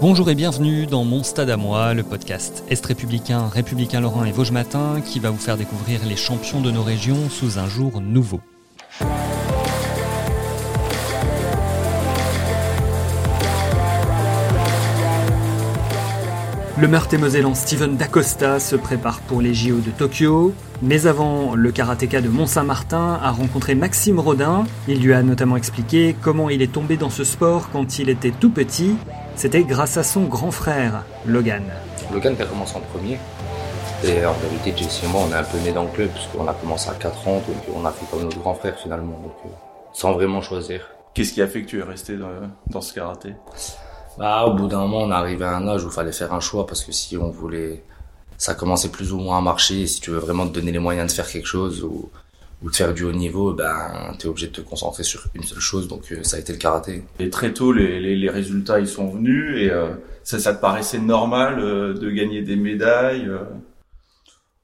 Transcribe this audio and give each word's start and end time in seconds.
Bonjour 0.00 0.30
et 0.30 0.34
bienvenue 0.34 0.86
dans 0.86 1.04
Mon 1.04 1.22
Stade 1.22 1.50
à 1.50 1.58
moi, 1.58 1.92
le 1.92 2.02
podcast 2.02 2.64
Est 2.70 2.86
républicain, 2.86 3.48
républicain 3.48 4.00
Lorrain 4.00 4.24
et 4.24 4.32
Vosges 4.32 4.50
Matin 4.50 5.02
qui 5.04 5.20
va 5.20 5.28
vous 5.28 5.36
faire 5.36 5.58
découvrir 5.58 6.00
les 6.06 6.16
champions 6.16 6.62
de 6.62 6.70
nos 6.70 6.82
régions 6.82 7.28
sous 7.28 7.58
un 7.58 7.68
jour 7.68 8.00
nouveau. 8.00 8.40
Le 16.80 16.88
Meurthe-et-Mosellan 16.88 17.54
Steven 17.54 17.98
Dacosta 17.98 18.58
se 18.58 18.76
prépare 18.76 19.20
pour 19.20 19.42
les 19.42 19.52
JO 19.52 19.80
de 19.80 19.90
Tokyo, 19.90 20.54
mais 20.80 21.06
avant, 21.06 21.54
le 21.54 21.72
karatéka 21.72 22.22
de 22.22 22.30
Mont-Saint-Martin 22.30 23.20
a 23.22 23.30
rencontré 23.32 23.74
Maxime 23.74 24.18
Rodin. 24.18 24.64
Il 24.88 25.02
lui 25.02 25.12
a 25.12 25.22
notamment 25.22 25.58
expliqué 25.58 26.16
comment 26.22 26.48
il 26.48 26.62
est 26.62 26.72
tombé 26.72 26.96
dans 26.96 27.10
ce 27.10 27.22
sport 27.22 27.68
quand 27.70 27.98
il 27.98 28.08
était 28.08 28.30
tout 28.30 28.48
petit. 28.48 28.96
C'était 29.40 29.64
grâce 29.64 29.96
à 29.96 30.02
son 30.02 30.24
grand 30.24 30.50
frère, 30.50 31.02
Logan. 31.24 31.62
Logan 32.12 32.36
qui 32.36 32.42
a 32.42 32.44
commencé 32.44 32.76
en 32.76 32.80
premier. 32.80 33.18
Et 34.04 34.26
en 34.26 34.34
vérité, 34.34 34.74
Jesse 34.76 35.00
et 35.02 35.06
moi, 35.06 35.22
on 35.26 35.32
est 35.32 35.34
un 35.34 35.42
peu 35.42 35.56
nés 35.60 35.72
dans 35.72 35.84
le 35.84 35.88
club, 35.88 36.10
parce 36.10 36.26
qu'on 36.26 36.46
a 36.46 36.52
commencé 36.52 36.90
à 36.90 36.92
4 36.92 37.26
ans, 37.26 37.36
donc 37.36 37.56
on 37.74 37.82
a 37.86 37.90
fait 37.90 38.04
comme 38.10 38.24
notre 38.24 38.38
grand 38.38 38.52
frère 38.52 38.78
finalement, 38.78 39.18
donc, 39.18 39.32
euh, 39.46 39.48
sans 39.94 40.12
vraiment 40.12 40.42
choisir. 40.42 40.90
Qu'est-ce 41.14 41.32
qui 41.32 41.40
a 41.40 41.46
fait 41.46 41.62
que 41.62 41.68
tu 41.68 41.78
es 41.78 41.82
resté 41.82 42.18
dans, 42.18 42.28
dans 42.66 42.82
ce 42.82 42.92
karaté? 42.92 43.32
Bah, 44.18 44.44
au 44.44 44.52
bout 44.52 44.68
d'un 44.68 44.80
moment, 44.80 45.04
on 45.04 45.10
est 45.10 45.14
arrivé 45.14 45.46
à 45.46 45.56
un 45.56 45.66
âge 45.68 45.84
où 45.84 45.88
il 45.88 45.94
fallait 45.94 46.12
faire 46.12 46.34
un 46.34 46.40
choix 46.40 46.66
parce 46.66 46.84
que 46.84 46.92
si 46.92 47.16
on 47.16 47.30
voulait, 47.30 47.82
ça 48.36 48.54
commençait 48.54 48.90
plus 48.90 49.10
ou 49.14 49.20
moins 49.20 49.38
à 49.38 49.40
marcher. 49.40 49.86
Si 49.86 50.02
tu 50.02 50.10
veux 50.10 50.18
vraiment 50.18 50.46
te 50.46 50.52
donner 50.52 50.70
les 50.70 50.78
moyens 50.78 51.10
de 51.10 51.16
faire 51.16 51.26
quelque 51.26 51.48
chose 51.48 51.82
ou, 51.82 52.10
ou 52.62 52.70
de 52.70 52.76
faire 52.76 52.92
du 52.92 53.04
haut 53.04 53.12
niveau, 53.12 53.52
ben, 53.52 54.14
t'es 54.18 54.28
obligé 54.28 54.48
de 54.48 54.52
te 54.52 54.60
concentrer 54.60 55.02
sur 55.02 55.24
une 55.34 55.42
seule 55.42 55.60
chose. 55.60 55.88
Donc, 55.88 56.12
euh, 56.12 56.22
ça 56.22 56.36
a 56.36 56.40
été 56.40 56.52
le 56.52 56.58
karaté. 56.58 57.04
Et 57.18 57.30
très 57.30 57.52
tôt, 57.52 57.72
les, 57.72 58.00
les, 58.00 58.16
les 58.16 58.30
résultats, 58.30 58.80
ils 58.80 58.88
sont 58.88 59.08
venus 59.08 59.56
et 59.58 59.70
euh, 59.70 59.94
ça, 60.24 60.38
ça 60.38 60.54
te 60.54 60.60
paraissait 60.60 60.98
normal 60.98 61.58
euh, 61.58 61.94
de 61.94 62.10
gagner 62.10 62.42
des 62.42 62.56
médailles 62.56 63.26
euh? 63.26 63.44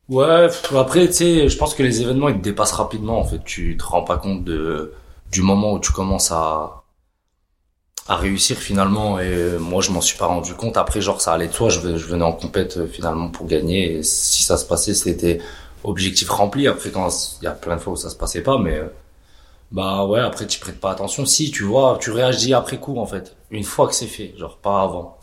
Ouais, 0.08 0.46
après, 0.76 1.08
tu 1.08 1.12
sais, 1.14 1.48
je 1.48 1.58
pense 1.58 1.74
que 1.74 1.82
les 1.82 2.00
événements, 2.02 2.28
ils 2.28 2.38
te 2.38 2.42
dépassent 2.44 2.72
rapidement. 2.72 3.18
En 3.18 3.24
fait, 3.24 3.42
tu 3.44 3.76
te 3.76 3.84
rends 3.84 4.04
pas 4.04 4.18
compte 4.18 4.44
de, 4.44 4.92
du 5.32 5.42
moment 5.42 5.72
où 5.72 5.80
tu 5.80 5.90
commences 5.90 6.30
à, 6.30 6.84
à 8.08 8.16
réussir 8.16 8.56
finalement 8.56 9.18
et 9.18 9.24
euh, 9.26 9.58
moi 9.58 9.82
je 9.82 9.90
m'en 9.90 10.00
suis 10.00 10.16
pas 10.16 10.26
rendu 10.26 10.54
compte 10.54 10.76
après 10.76 11.00
genre 11.00 11.20
ça 11.20 11.32
allait 11.32 11.48
de 11.48 11.52
soi 11.52 11.70
je, 11.70 11.80
je 11.80 12.06
venais 12.06 12.24
en 12.24 12.32
compète 12.32 12.76
euh, 12.76 12.86
finalement 12.86 13.28
pour 13.28 13.46
gagner 13.46 13.96
et 13.96 14.02
si 14.04 14.44
ça 14.44 14.56
se 14.56 14.64
passait 14.64 14.94
c'était 14.94 15.40
objectif 15.86 16.28
rempli. 16.28 16.66
Après 16.68 16.90
quand 16.90 17.08
il 17.40 17.44
y 17.44 17.48
a 17.48 17.52
plein 17.52 17.76
de 17.76 17.80
fois 17.80 17.94
où 17.94 17.96
ça 17.96 18.10
se 18.10 18.16
passait 18.16 18.42
pas 18.42 18.58
mais 18.58 18.76
euh, 18.76 18.88
bah 19.72 20.04
ouais 20.04 20.20
après 20.20 20.46
tu 20.46 20.60
prêtes 20.60 20.80
pas 20.80 20.90
attention. 20.90 21.24
Si 21.26 21.50
tu 21.50 21.64
vois 21.64 21.98
tu 22.00 22.10
réagis 22.10 22.54
après 22.54 22.78
coup 22.78 22.98
en 22.98 23.06
fait. 23.06 23.36
Une 23.50 23.64
fois 23.64 23.88
que 23.88 23.94
c'est 23.94 24.06
fait 24.06 24.34
genre 24.36 24.58
pas 24.58 24.82
avant. 24.82 25.18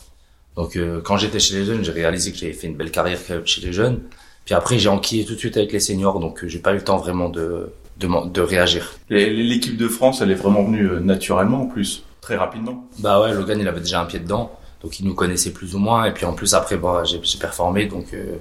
Donc 0.56 0.76
euh, 0.76 1.02
quand 1.02 1.18
j'étais 1.18 1.40
chez 1.40 1.56
les 1.56 1.66
jeunes 1.66 1.84
j'ai 1.84 1.92
réalisé 1.92 2.32
que 2.32 2.38
j'avais 2.38 2.54
fait 2.54 2.68
une 2.68 2.76
belle 2.76 2.92
carrière 2.92 3.20
chez 3.46 3.62
les 3.62 3.74
jeunes. 3.74 4.02
Puis 4.46 4.56
après 4.56 4.80
j'ai 4.80 4.90
enquillé 4.90 5.26
tout 5.26 5.34
de 5.34 5.40
suite 5.40 5.58
avec 5.58 5.72
les 5.72 5.80
seniors 5.80 6.20
donc 6.20 6.46
j'ai 6.46 6.60
pas 6.60 6.72
eu 6.72 6.78
le 6.78 6.84
temps 6.84 6.98
vraiment 6.98 7.30
de 7.30 7.72
de, 7.98 8.08
de 8.30 8.42
réagir. 8.42 8.94
L'équipe 9.10 9.78
de 9.78 9.88
France 9.88 10.22
elle 10.22 10.32
est 10.32 10.36
vraiment 10.36 10.64
venue 10.64 10.90
naturellement 11.02 11.62
en 11.62 11.68
plus 11.68 12.04
très 12.24 12.38
rapidement. 12.38 12.88
Bah 13.00 13.22
ouais, 13.22 13.34
Logan 13.34 13.60
il 13.60 13.68
avait 13.68 13.82
déjà 13.82 14.02
un 14.02 14.06
pied 14.06 14.20
dedans, 14.20 14.58
donc 14.82 15.00
il 15.00 15.06
nous 15.06 15.14
connaissait 15.14 15.52
plus 15.52 15.76
ou 15.76 15.80
moins. 15.80 16.06
Et 16.06 16.12
puis 16.12 16.26
en 16.26 16.34
plus 16.34 16.54
après, 16.54 16.78
bah, 16.78 17.04
j'ai 17.04 17.20
performé, 17.38 17.86
donc 17.86 18.14
euh, 18.14 18.38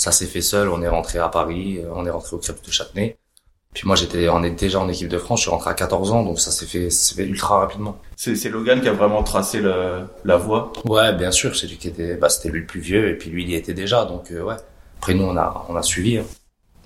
ça 0.00 0.12
s'est 0.12 0.26
fait 0.26 0.40
seul. 0.40 0.70
On 0.70 0.80
est 0.80 0.88
rentré 0.88 1.18
à 1.18 1.28
Paris, 1.28 1.78
euh, 1.78 1.90
on 1.94 2.06
est 2.06 2.10
rentré 2.10 2.34
au 2.34 2.38
Crêpes 2.38 2.64
de 2.64 2.70
Châtenay. 2.70 3.18
Puis 3.74 3.86
moi 3.86 3.96
j'étais, 3.96 4.28
on 4.30 4.42
est 4.42 4.50
déjà 4.50 4.80
en 4.80 4.88
équipe 4.88 5.08
de 5.08 5.18
France. 5.18 5.40
Je 5.40 5.42
suis 5.42 5.50
rentré 5.50 5.70
à 5.70 5.74
14 5.74 6.10
ans, 6.12 6.24
donc 6.24 6.40
ça 6.40 6.50
s'est 6.50 6.64
fait, 6.64 6.88
ça 6.88 7.14
fait 7.14 7.26
ultra 7.26 7.60
rapidement. 7.60 7.98
C'est 8.16 8.48
Logan 8.48 8.80
qui 8.80 8.88
a 8.88 8.92
vraiment 8.92 9.22
tracé 9.22 9.60
la, 9.60 10.08
la 10.24 10.36
voie? 10.38 10.72
Ouais, 10.86 11.12
bien 11.12 11.30
sûr, 11.30 11.54
c'est 11.54 11.66
lui 11.66 11.76
qui 11.76 11.88
était, 11.88 12.16
bah 12.16 12.30
c'était 12.30 12.48
lui 12.48 12.60
le 12.60 12.66
plus 12.66 12.80
vieux, 12.80 13.10
et 13.10 13.14
puis 13.14 13.30
lui 13.30 13.44
il 13.44 13.50
y 13.50 13.54
était 13.54 13.74
déjà, 13.74 14.06
donc 14.06 14.32
euh, 14.32 14.42
ouais. 14.42 14.56
Après 14.98 15.14
nous 15.14 15.24
on 15.24 15.36
a, 15.36 15.66
on 15.68 15.76
a 15.76 15.82
suivi. 15.82 16.16
Hein. 16.18 16.24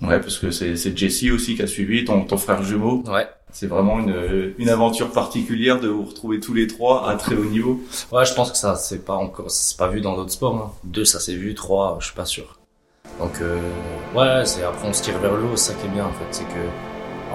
Ouais, 0.01 0.19
parce 0.19 0.37
que 0.37 0.51
c'est 0.51 0.97
Jesse 0.97 1.31
aussi 1.31 1.55
qui 1.55 1.61
a 1.63 1.67
suivi 1.67 2.03
ton, 2.03 2.25
ton 2.25 2.37
frère 2.37 2.61
jumeau. 2.63 3.01
Ouais. 3.07 3.27
C'est 3.51 3.67
vraiment 3.67 3.97
une, 3.99 4.53
une 4.57 4.69
aventure 4.69 5.11
particulière 5.11 5.79
de 5.79 5.87
vous 5.87 6.03
retrouver 6.03 6.41
tous 6.41 6.53
les 6.53 6.67
trois 6.67 7.09
à 7.09 7.15
très 7.15 7.35
haut 7.35 7.45
niveau. 7.45 7.81
Ouais, 8.11 8.25
je 8.25 8.33
pense 8.33 8.51
que 8.51 8.57
ça 8.57 8.75
c'est 8.75 9.05
pas 9.05 9.15
encore, 9.15 9.49
c'est 9.49 9.77
pas 9.77 9.87
vu 9.87 10.01
dans 10.01 10.17
d'autres 10.17 10.33
sports. 10.33 10.55
Hein. 10.55 10.71
Deux, 10.83 11.05
ça 11.05 11.21
s'est 11.21 11.35
vu. 11.35 11.55
Trois, 11.55 11.97
je 12.01 12.07
suis 12.07 12.15
pas 12.15 12.25
sûr. 12.25 12.54
Donc 13.19 13.41
euh, 13.41 13.59
ouais, 14.13 14.45
c'est 14.45 14.63
après 14.63 14.87
on 14.87 14.93
se 14.93 15.03
tire 15.03 15.17
vers 15.19 15.33
le 15.33 15.43
haut. 15.43 15.55
C'est 15.55 15.71
ça 15.71 15.79
qui 15.79 15.85
est 15.85 15.89
bien 15.89 16.05
en 16.05 16.11
fait, 16.11 16.27
c'est 16.31 16.43
que 16.43 16.65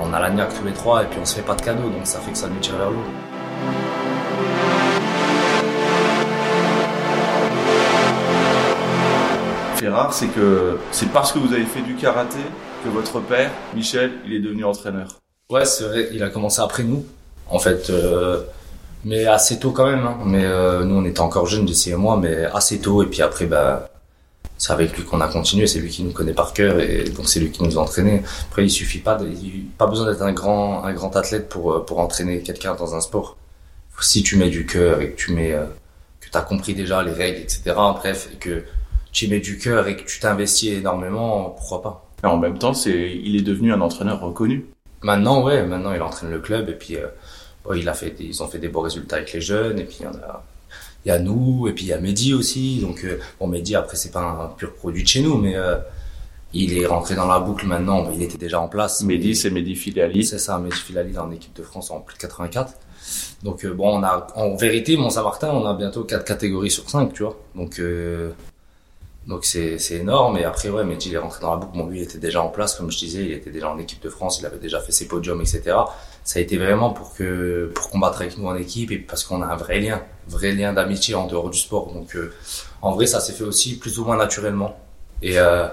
on 0.02 0.12
a 0.12 0.20
la 0.20 0.30
niaque 0.30 0.54
tous 0.58 0.64
les 0.64 0.72
trois 0.72 1.02
et 1.02 1.06
puis 1.06 1.18
on 1.20 1.24
se 1.24 1.34
fait 1.34 1.42
pas 1.42 1.54
de 1.54 1.62
cadeaux, 1.62 1.90
donc 1.90 2.04
ça 2.06 2.20
fait 2.20 2.32
que 2.32 2.38
ça 2.38 2.48
nous 2.48 2.58
tire 2.60 2.76
vers 2.76 2.90
le 2.90 2.96
haut. 2.96 3.30
fait 9.80 9.88
rare, 9.88 10.12
c'est 10.12 10.26
que 10.26 10.78
c'est 10.92 11.10
parce 11.10 11.32
que 11.32 11.38
vous 11.38 11.54
avez 11.54 11.64
fait 11.64 11.80
du 11.80 11.94
karaté 11.94 12.38
que 12.84 12.90
votre 12.90 13.18
père, 13.20 13.50
Michel, 13.74 14.12
il 14.26 14.34
est 14.34 14.40
devenu 14.40 14.64
entraîneur. 14.64 15.08
Ouais, 15.48 15.64
c'est 15.64 15.84
vrai, 15.84 16.08
il 16.12 16.22
a 16.22 16.28
commencé 16.28 16.60
après 16.60 16.82
nous, 16.82 17.06
en 17.48 17.58
fait, 17.58 17.88
euh, 17.88 18.42
mais 19.04 19.26
assez 19.26 19.58
tôt 19.58 19.70
quand 19.70 19.86
même. 19.86 20.06
Hein. 20.06 20.18
Mais 20.26 20.44
euh, 20.44 20.84
nous, 20.84 20.96
on 20.96 21.04
était 21.04 21.20
encore 21.20 21.46
jeunes, 21.46 21.66
Jesse 21.66 21.88
et 21.88 21.94
moi, 21.94 22.18
mais 22.20 22.44
assez 22.44 22.78
tôt. 22.78 23.02
Et 23.02 23.06
puis 23.06 23.22
après, 23.22 23.46
bah, 23.46 23.89
c'est 24.60 24.72
avec 24.74 24.94
lui 24.94 25.04
qu'on 25.04 25.22
a 25.22 25.28
continué. 25.28 25.66
C'est 25.66 25.80
lui 25.80 25.88
qui 25.88 26.04
nous 26.04 26.12
connaît 26.12 26.34
par 26.34 26.52
cœur, 26.52 26.80
et 26.80 27.04
donc 27.04 27.28
c'est 27.28 27.40
lui 27.40 27.50
qui 27.50 27.62
nous 27.64 27.78
a 27.78 27.80
entraînés. 27.80 28.22
Après, 28.48 28.62
il 28.62 28.70
suffit 28.70 28.98
pas, 28.98 29.16
de, 29.16 29.26
il, 29.26 29.64
pas 29.78 29.86
besoin 29.86 30.10
d'être 30.10 30.22
un 30.22 30.32
grand, 30.32 30.84
un 30.84 30.92
grand 30.92 31.16
athlète 31.16 31.48
pour 31.48 31.84
pour 31.86 31.98
entraîner 31.98 32.42
quelqu'un 32.42 32.74
dans 32.74 32.94
un 32.94 33.00
sport. 33.00 33.38
Si 34.02 34.22
tu 34.22 34.36
mets 34.36 34.50
du 34.50 34.66
cœur 34.66 35.00
et 35.00 35.12
que 35.12 35.16
tu 35.16 35.32
mets, 35.32 35.52
euh, 35.52 35.64
que 36.20 36.28
t'as 36.30 36.42
compris 36.42 36.74
déjà 36.74 37.02
les 37.02 37.12
règles, 37.12 37.40
etc. 37.40 37.74
Bref, 37.74 38.28
et 38.32 38.36
que 38.36 38.64
tu 39.12 39.24
y 39.26 39.28
mets 39.28 39.40
du 39.40 39.58
cœur 39.58 39.88
et 39.88 39.96
que 39.96 40.04
tu 40.04 40.20
t'investis 40.20 40.72
énormément, 40.72 41.50
pourquoi 41.50 41.82
pas? 41.82 42.10
Et 42.22 42.26
en 42.26 42.36
même 42.36 42.58
temps, 42.58 42.74
c'est, 42.74 43.12
il 43.12 43.36
est 43.36 43.42
devenu 43.42 43.72
un 43.72 43.80
entraîneur 43.80 44.20
reconnu. 44.20 44.66
Maintenant, 45.02 45.42
ouais, 45.42 45.62
maintenant 45.66 45.92
il 45.94 46.02
entraîne 46.02 46.30
le 46.30 46.40
club 46.40 46.68
et 46.68 46.74
puis 46.74 46.96
euh, 46.96 47.06
bon, 47.64 47.74
il 47.74 47.88
a 47.88 47.94
fait, 47.94 48.10
des, 48.10 48.24
ils 48.24 48.42
ont 48.42 48.48
fait 48.48 48.58
des 48.58 48.68
beaux 48.68 48.82
résultats 48.82 49.16
avec 49.16 49.32
les 49.32 49.40
jeunes 49.40 49.78
et 49.78 49.84
puis 49.84 49.98
il 50.00 50.04
y 50.04 50.06
en 50.06 50.14
a, 50.14 50.44
il 51.04 51.08
y 51.08 51.10
a 51.12 51.18
nous 51.18 51.66
et 51.68 51.72
puis 51.72 51.84
il 51.84 51.88
y 51.88 51.92
a 51.92 52.00
Mehdi 52.00 52.34
aussi. 52.34 52.78
Donc 52.80 53.04
euh, 53.04 53.18
bon, 53.38 53.46
Mehdi 53.46 53.74
après 53.74 53.96
c'est 53.96 54.12
pas 54.12 54.20
un 54.20 54.48
pur 54.48 54.74
produit 54.74 55.02
de 55.02 55.08
chez 55.08 55.22
nous, 55.22 55.36
mais 55.38 55.56
euh, 55.56 55.76
il 56.52 56.76
est 56.76 56.86
rentré 56.86 57.14
dans 57.14 57.26
la 57.26 57.40
boucle 57.40 57.66
maintenant. 57.66 58.02
Bon, 58.02 58.12
il 58.14 58.22
était 58.22 58.38
déjà 58.38 58.60
en 58.60 58.68
place. 58.68 59.02
Mehdi, 59.02 59.34
c'est 59.34 59.50
Mehdi 59.50 59.76
Filali. 59.76 60.24
C'est 60.24 60.38
ça, 60.38 60.58
Mehdi 60.58 60.76
Filali 60.76 61.16
en 61.18 61.30
équipe 61.30 61.54
de 61.56 61.62
France 61.62 61.90
en 61.90 62.00
plus 62.00 62.16
de 62.16 62.20
84. 62.20 62.74
Donc 63.42 63.64
euh, 63.64 63.72
bon, 63.72 63.98
on 63.98 64.02
a 64.02 64.26
en 64.36 64.56
vérité 64.56 64.96
Mont-Saint-Martin, 64.96 65.50
on 65.50 65.64
a 65.64 65.74
bientôt 65.74 66.04
quatre 66.04 66.24
catégories 66.24 66.70
sur 66.70 66.88
5 66.88 67.12
tu 67.12 67.22
vois. 67.22 67.36
Donc 67.54 67.80
donc 69.30 69.46
c'est 69.46 69.78
énorme. 69.92 70.36
Et 70.36 70.44
après 70.44 70.68
ouais 70.68 70.84
Mehdi 70.84 71.08
il 71.08 71.14
est 71.14 71.18
rentré 71.18 71.40
dans 71.40 71.52
la 71.52 71.56
boucle. 71.56 71.78
Bon 71.78 71.86
lui 71.86 72.00
il 72.00 72.02
était 72.02 72.18
déjà 72.18 72.42
en 72.42 72.48
place 72.48 72.74
comme 72.74 72.90
je 72.90 72.98
disais. 72.98 73.24
Il 73.24 73.32
était 73.32 73.50
déjà 73.50 73.70
en 73.70 73.78
équipe 73.78 74.02
de 74.02 74.10
France. 74.10 74.40
Il 74.40 74.46
avait 74.46 74.58
déjà 74.58 74.80
fait 74.80 74.92
ses 74.92 75.08
podiums 75.08 75.40
etc 75.40 75.76
ça 76.24 76.38
a 76.38 76.42
été 76.42 76.58
vraiment 76.58 76.90
pour 76.90 77.14
que 77.14 77.70
pour 77.74 77.90
combattre 77.90 78.20
avec 78.20 78.38
nous 78.38 78.46
en 78.46 78.54
équipe 78.54 78.90
et 78.90 78.98
parce 78.98 79.24
qu'on 79.24 79.42
a 79.42 79.46
un 79.46 79.56
vrai 79.56 79.80
lien. 79.80 80.02
Vrai 80.28 80.52
lien 80.52 80.72
d'amitié 80.72 81.14
en 81.14 81.26
dehors 81.26 81.50
du 81.50 81.58
sport. 81.58 81.92
Donc 81.92 82.14
euh, 82.14 82.32
en 82.82 82.92
vrai 82.92 83.06
ça 83.06 83.20
s'est 83.20 83.32
fait 83.32 83.44
aussi 83.44 83.78
plus 83.78 83.98
ou 83.98 84.04
moins 84.04 84.16
naturellement. 84.16 84.78
Et, 85.22 85.38
euh, 85.38 85.66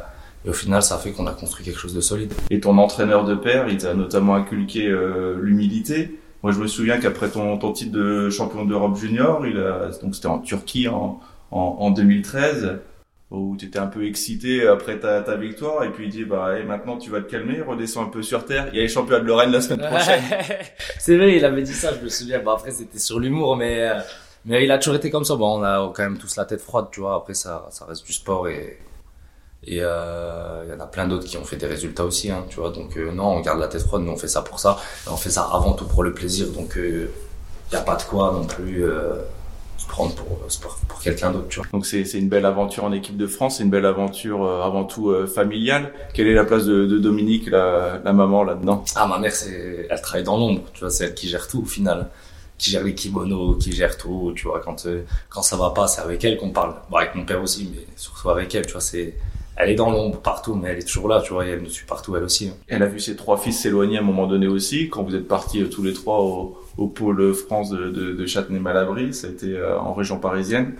et 0.45 0.49
au 0.49 0.53
final 0.53 0.81
ça 0.81 0.95
a 0.95 0.97
fait 0.97 1.11
qu'on 1.11 1.27
a 1.27 1.33
construit 1.33 1.65
quelque 1.65 1.79
chose 1.79 1.93
de 1.93 2.01
solide. 2.01 2.33
Et 2.49 2.59
ton 2.59 2.77
entraîneur 2.77 3.25
de 3.25 3.35
père, 3.35 3.67
il 3.67 3.77
t'a 3.77 3.93
notamment 3.93 4.35
inculqué 4.35 4.87
euh, 4.87 5.37
l'humilité. 5.41 6.19
Moi, 6.43 6.51
je 6.51 6.59
me 6.59 6.67
souviens 6.67 6.99
qu'après 6.99 7.29
ton, 7.29 7.57
titre 7.73 7.91
de 7.91 8.29
champion 8.29 8.63
d'Europe 8.63 8.95
junior, 8.95 9.41
donc 10.03 10.15
c'était 10.15 10.27
en 10.27 10.37
Turquie 10.37 10.87
en, 10.87 11.19
en 11.51 11.91
2013, 11.91 12.77
où 13.29 13.57
tu 13.57 13.65
étais 13.65 13.79
un 13.79 13.87
peu 13.87 14.05
excité 14.05 14.65
après 14.67 14.99
ta, 14.99 15.21
ta 15.21 15.35
victoire, 15.35 15.83
et 15.83 15.89
puis 15.91 16.05
il 16.05 16.09
dit, 16.09 16.23
bah, 16.23 16.53
maintenant 16.65 16.97
tu 16.97 17.09
vas 17.09 17.21
te 17.21 17.29
calmer, 17.29 17.61
redescends 17.61 18.03
un 18.03 18.09
peu 18.09 18.23
sur 18.23 18.45
terre. 18.45 18.67
Il 18.71 18.77
y 18.77 18.79
a 18.79 18.83
les 18.83 18.87
championnats 18.87 19.19
de 19.19 19.27
Lorraine 19.27 19.51
la 19.51 19.61
semaine 19.61 19.85
prochaine. 19.89 20.23
c'est 20.99 21.17
vrai, 21.17 21.35
il 21.35 21.43
avait 21.43 21.61
dit 21.61 21.73
ça, 21.73 21.91
je 21.93 22.03
me 22.03 22.09
souviens. 22.09 22.39
Bon, 22.39 22.51
après, 22.51 22.71
c'était 22.71 22.99
sur 22.99 23.19
l'humour, 23.19 23.57
mais, 23.57 23.89
euh, 23.89 23.99
mais 24.45 24.63
il 24.63 24.71
a 24.71 24.77
toujours 24.77 24.95
été 24.95 25.09
comme 25.09 25.25
ça. 25.25 25.35
Bon, 25.35 25.59
on 25.59 25.63
a 25.63 25.91
quand 25.93 26.03
même 26.03 26.17
tous 26.17 26.37
la 26.37 26.45
tête 26.45 26.61
froide, 26.61 26.87
tu 26.91 27.01
vois. 27.01 27.15
Après, 27.15 27.33
ça, 27.33 27.67
ça 27.69 27.85
reste 27.85 28.05
du 28.05 28.13
sport 28.13 28.47
et, 28.47 28.79
Et 29.63 29.79
euh, 29.81 30.63
il 30.65 30.71
y 30.71 30.73
en 30.73 30.79
a 30.79 30.87
plein 30.87 31.07
d'autres 31.07 31.25
qui 31.25 31.35
ont 31.37 31.43
fait 31.43 31.57
des 31.57 31.67
résultats 31.67 32.05
aussi, 32.05 32.31
hein, 32.31 32.45
tu 32.49 32.61
vois. 32.61 32.69
Donc 32.69 32.95
euh, 32.95 33.11
non, 33.11 33.25
on 33.35 33.41
garde 33.41 33.59
la 33.59 33.67
tête 33.67 33.81
froide, 33.81 34.03
nous 34.03 34.11
on 34.13 34.17
fait 34.17 34.29
ça 34.29 34.41
pour 34.41 34.59
ça. 34.59 34.77
On 35.07 35.17
fait 35.17 35.31
ça 35.31 35.49
avant 35.51 35.73
tout 35.73 35.85
pour 35.85 36.03
le 36.03 36.13
plaisir. 36.13 36.47
Donc 36.51 36.75
il 36.77 37.09
n'y 37.71 37.77
a 37.77 37.81
pas 37.81 37.97
de 37.97 38.03
quoi 38.03 38.31
non 38.31 38.45
plus 38.45 38.85
prendre 39.87 40.13
pour, 40.15 40.39
pour, 40.87 40.99
quelqu'un 41.01 41.31
d'autre, 41.31 41.47
tu 41.49 41.59
vois. 41.59 41.67
Donc 41.71 41.85
c'est 41.85 42.01
une 42.13 42.29
belle 42.29 42.45
aventure 42.45 42.83
en 42.83 42.91
équipe 42.91 43.17
de 43.17 43.27
France, 43.27 43.57
c'est 43.57 43.63
une 43.63 43.69
belle 43.69 43.85
aventure 43.85 44.45
avant 44.45 44.83
tout 44.83 45.13
familiale. 45.27 45.93
Quelle 46.13 46.27
est 46.27 46.33
la 46.33 46.45
place 46.45 46.65
de, 46.65 46.85
de 46.85 46.97
Dominique, 46.97 47.49
la, 47.49 47.99
la 48.03 48.13
maman 48.13 48.43
là-dedans? 48.43 48.83
Ah 48.95 49.07
ma 49.07 49.19
mère, 49.19 49.33
c'est, 49.33 49.87
elle 49.89 50.01
travaille 50.01 50.23
dans 50.23 50.37
l'ombre, 50.37 50.61
tu 50.73 50.81
vois, 50.81 50.89
c'est 50.89 51.05
elle 51.05 51.13
qui 51.13 51.27
gère 51.27 51.47
tout 51.47 51.61
au 51.61 51.65
final 51.65 52.09
qui 52.57 52.71
gère 52.71 52.83
les 52.83 52.95
kimonos, 52.95 53.55
qui 53.55 53.71
gère 53.71 53.97
tout, 53.97 54.33
tu 54.35 54.47
vois, 54.47 54.59
quand, 54.59 54.87
quand 55.29 55.41
ça 55.41 55.55
va 55.57 55.69
pas, 55.69 55.87
c'est 55.87 56.01
avec 56.01 56.23
elle 56.23 56.37
qu'on 56.37 56.49
parle. 56.49 56.75
Bon, 56.89 56.97
avec 56.97 57.15
mon 57.15 57.25
père 57.25 57.41
aussi, 57.41 57.69
mais 57.71 57.85
surtout 57.95 58.29
avec 58.29 58.53
elle, 58.55 58.65
tu 58.65 58.71
vois, 58.71 58.81
c'est, 58.81 59.13
elle 59.55 59.69
est 59.69 59.75
dans 59.75 59.91
l'ombre 59.91 60.19
partout, 60.19 60.55
mais 60.55 60.69
elle 60.69 60.79
est 60.79 60.87
toujours 60.87 61.07
là, 61.07 61.21
tu 61.21 61.33
vois, 61.33 61.45
et 61.45 61.49
elle 61.49 61.61
nous 61.61 61.69
suit 61.69 61.85
partout, 61.85 62.15
elle 62.15 62.23
aussi. 62.23 62.51
Elle 62.67 62.83
a 62.83 62.87
vu 62.87 62.99
ses 62.99 63.15
trois 63.15 63.37
fils 63.37 63.59
s'éloigner 63.59 63.97
à 63.97 64.01
un 64.01 64.03
moment 64.03 64.27
donné 64.27 64.47
aussi, 64.47 64.89
quand 64.89 65.03
vous 65.03 65.15
êtes 65.15 65.27
partis 65.27 65.61
euh, 65.61 65.69
tous 65.69 65.83
les 65.83 65.93
trois 65.93 66.19
au, 66.19 66.57
au 66.77 66.87
pôle 66.87 67.33
France 67.33 67.69
de, 67.69 67.89
de, 67.89 68.13
de 68.13 68.25
Châtenay-Malabry, 68.25 69.13
ça 69.13 69.27
a 69.27 69.29
été 69.31 69.57
euh, 69.57 69.79
en 69.79 69.93
région 69.93 70.19
parisienne. 70.19 70.75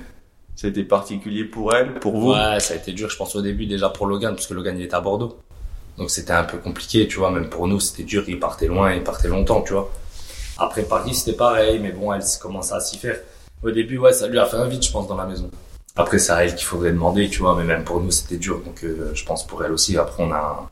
Ça 0.55 0.67
a 0.67 0.69
été 0.69 0.83
particulier 0.83 1.43
pour 1.43 1.73
elle, 1.75 1.95
pour 1.95 2.17
vous? 2.17 2.31
Ouais, 2.31 2.59
ça 2.59 2.73
a 2.73 2.77
été 2.77 2.91
dur, 2.91 3.09
je 3.09 3.17
pense, 3.17 3.35
au 3.35 3.41
début, 3.41 3.67
déjà 3.67 3.89
pour 3.89 4.07
Logan, 4.07 4.33
parce 4.33 4.47
que 4.47 4.53
Logan, 4.55 4.75
il 4.77 4.85
était 4.85 4.95
à 4.95 5.01
Bordeaux. 5.01 5.37
Donc 5.97 6.09
c'était 6.11 6.33
un 6.33 6.43
peu 6.43 6.57
compliqué, 6.57 7.07
tu 7.07 7.17
vois, 7.17 7.31
même 7.31 7.49
pour 7.49 7.67
nous, 7.67 7.79
c'était 7.79 8.03
dur, 8.03 8.23
il 8.27 8.39
partait 8.39 8.67
loin, 8.67 8.93
il 8.93 9.03
partait 9.03 9.27
longtemps, 9.27 9.61
tu 9.61 9.73
vois. 9.73 9.91
Après 10.57 10.83
Paris, 10.83 11.13
c'était 11.13 11.37
pareil, 11.37 11.79
mais 11.79 11.91
bon, 11.91 12.13
elle 12.13 12.21
commençait 12.41 12.73
à 12.73 12.79
s'y 12.79 12.97
faire. 12.97 13.19
Au 13.63 13.71
début, 13.71 13.97
ouais, 13.97 14.13
ça 14.13 14.27
lui 14.27 14.37
a 14.39 14.45
fait 14.45 14.57
un 14.57 14.67
vide, 14.67 14.83
je 14.83 14.91
pense, 14.91 15.07
dans 15.07 15.17
la 15.17 15.25
maison. 15.25 15.49
Après, 15.95 16.19
c'est 16.19 16.31
à 16.31 16.43
elle 16.43 16.53
qu'il 16.55 16.65
faudrait 16.65 16.91
demander, 16.91 17.29
tu 17.29 17.39
vois, 17.39 17.55
mais 17.55 17.63
même 17.63 17.83
pour 17.83 17.99
nous, 18.01 18.11
c'était 18.11 18.37
dur. 18.37 18.61
Donc, 18.63 18.83
euh, 18.83 19.11
je 19.15 19.25
pense 19.25 19.45
pour 19.47 19.63
elle 19.63 19.71
aussi. 19.71 19.97
Après, 19.97 20.23
on 20.23 20.31
a, 20.31 20.69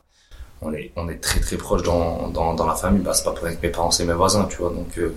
on 0.62 0.72
est, 0.72 0.92
on 0.96 1.08
est 1.08 1.20
très 1.20 1.40
très 1.40 1.56
proche 1.56 1.82
dans, 1.82 2.28
dans, 2.28 2.54
dans 2.54 2.66
la 2.66 2.74
famille. 2.74 3.02
Bah, 3.02 3.14
c'est 3.14 3.24
pas 3.24 3.32
pour 3.32 3.44
rien 3.44 3.56
que 3.56 3.66
mes 3.66 3.72
parents, 3.72 3.90
c'est 3.90 4.04
mes 4.04 4.12
voisins, 4.12 4.46
tu 4.50 4.56
vois. 4.56 4.70
Donc, 4.70 4.98
euh, 4.98 5.14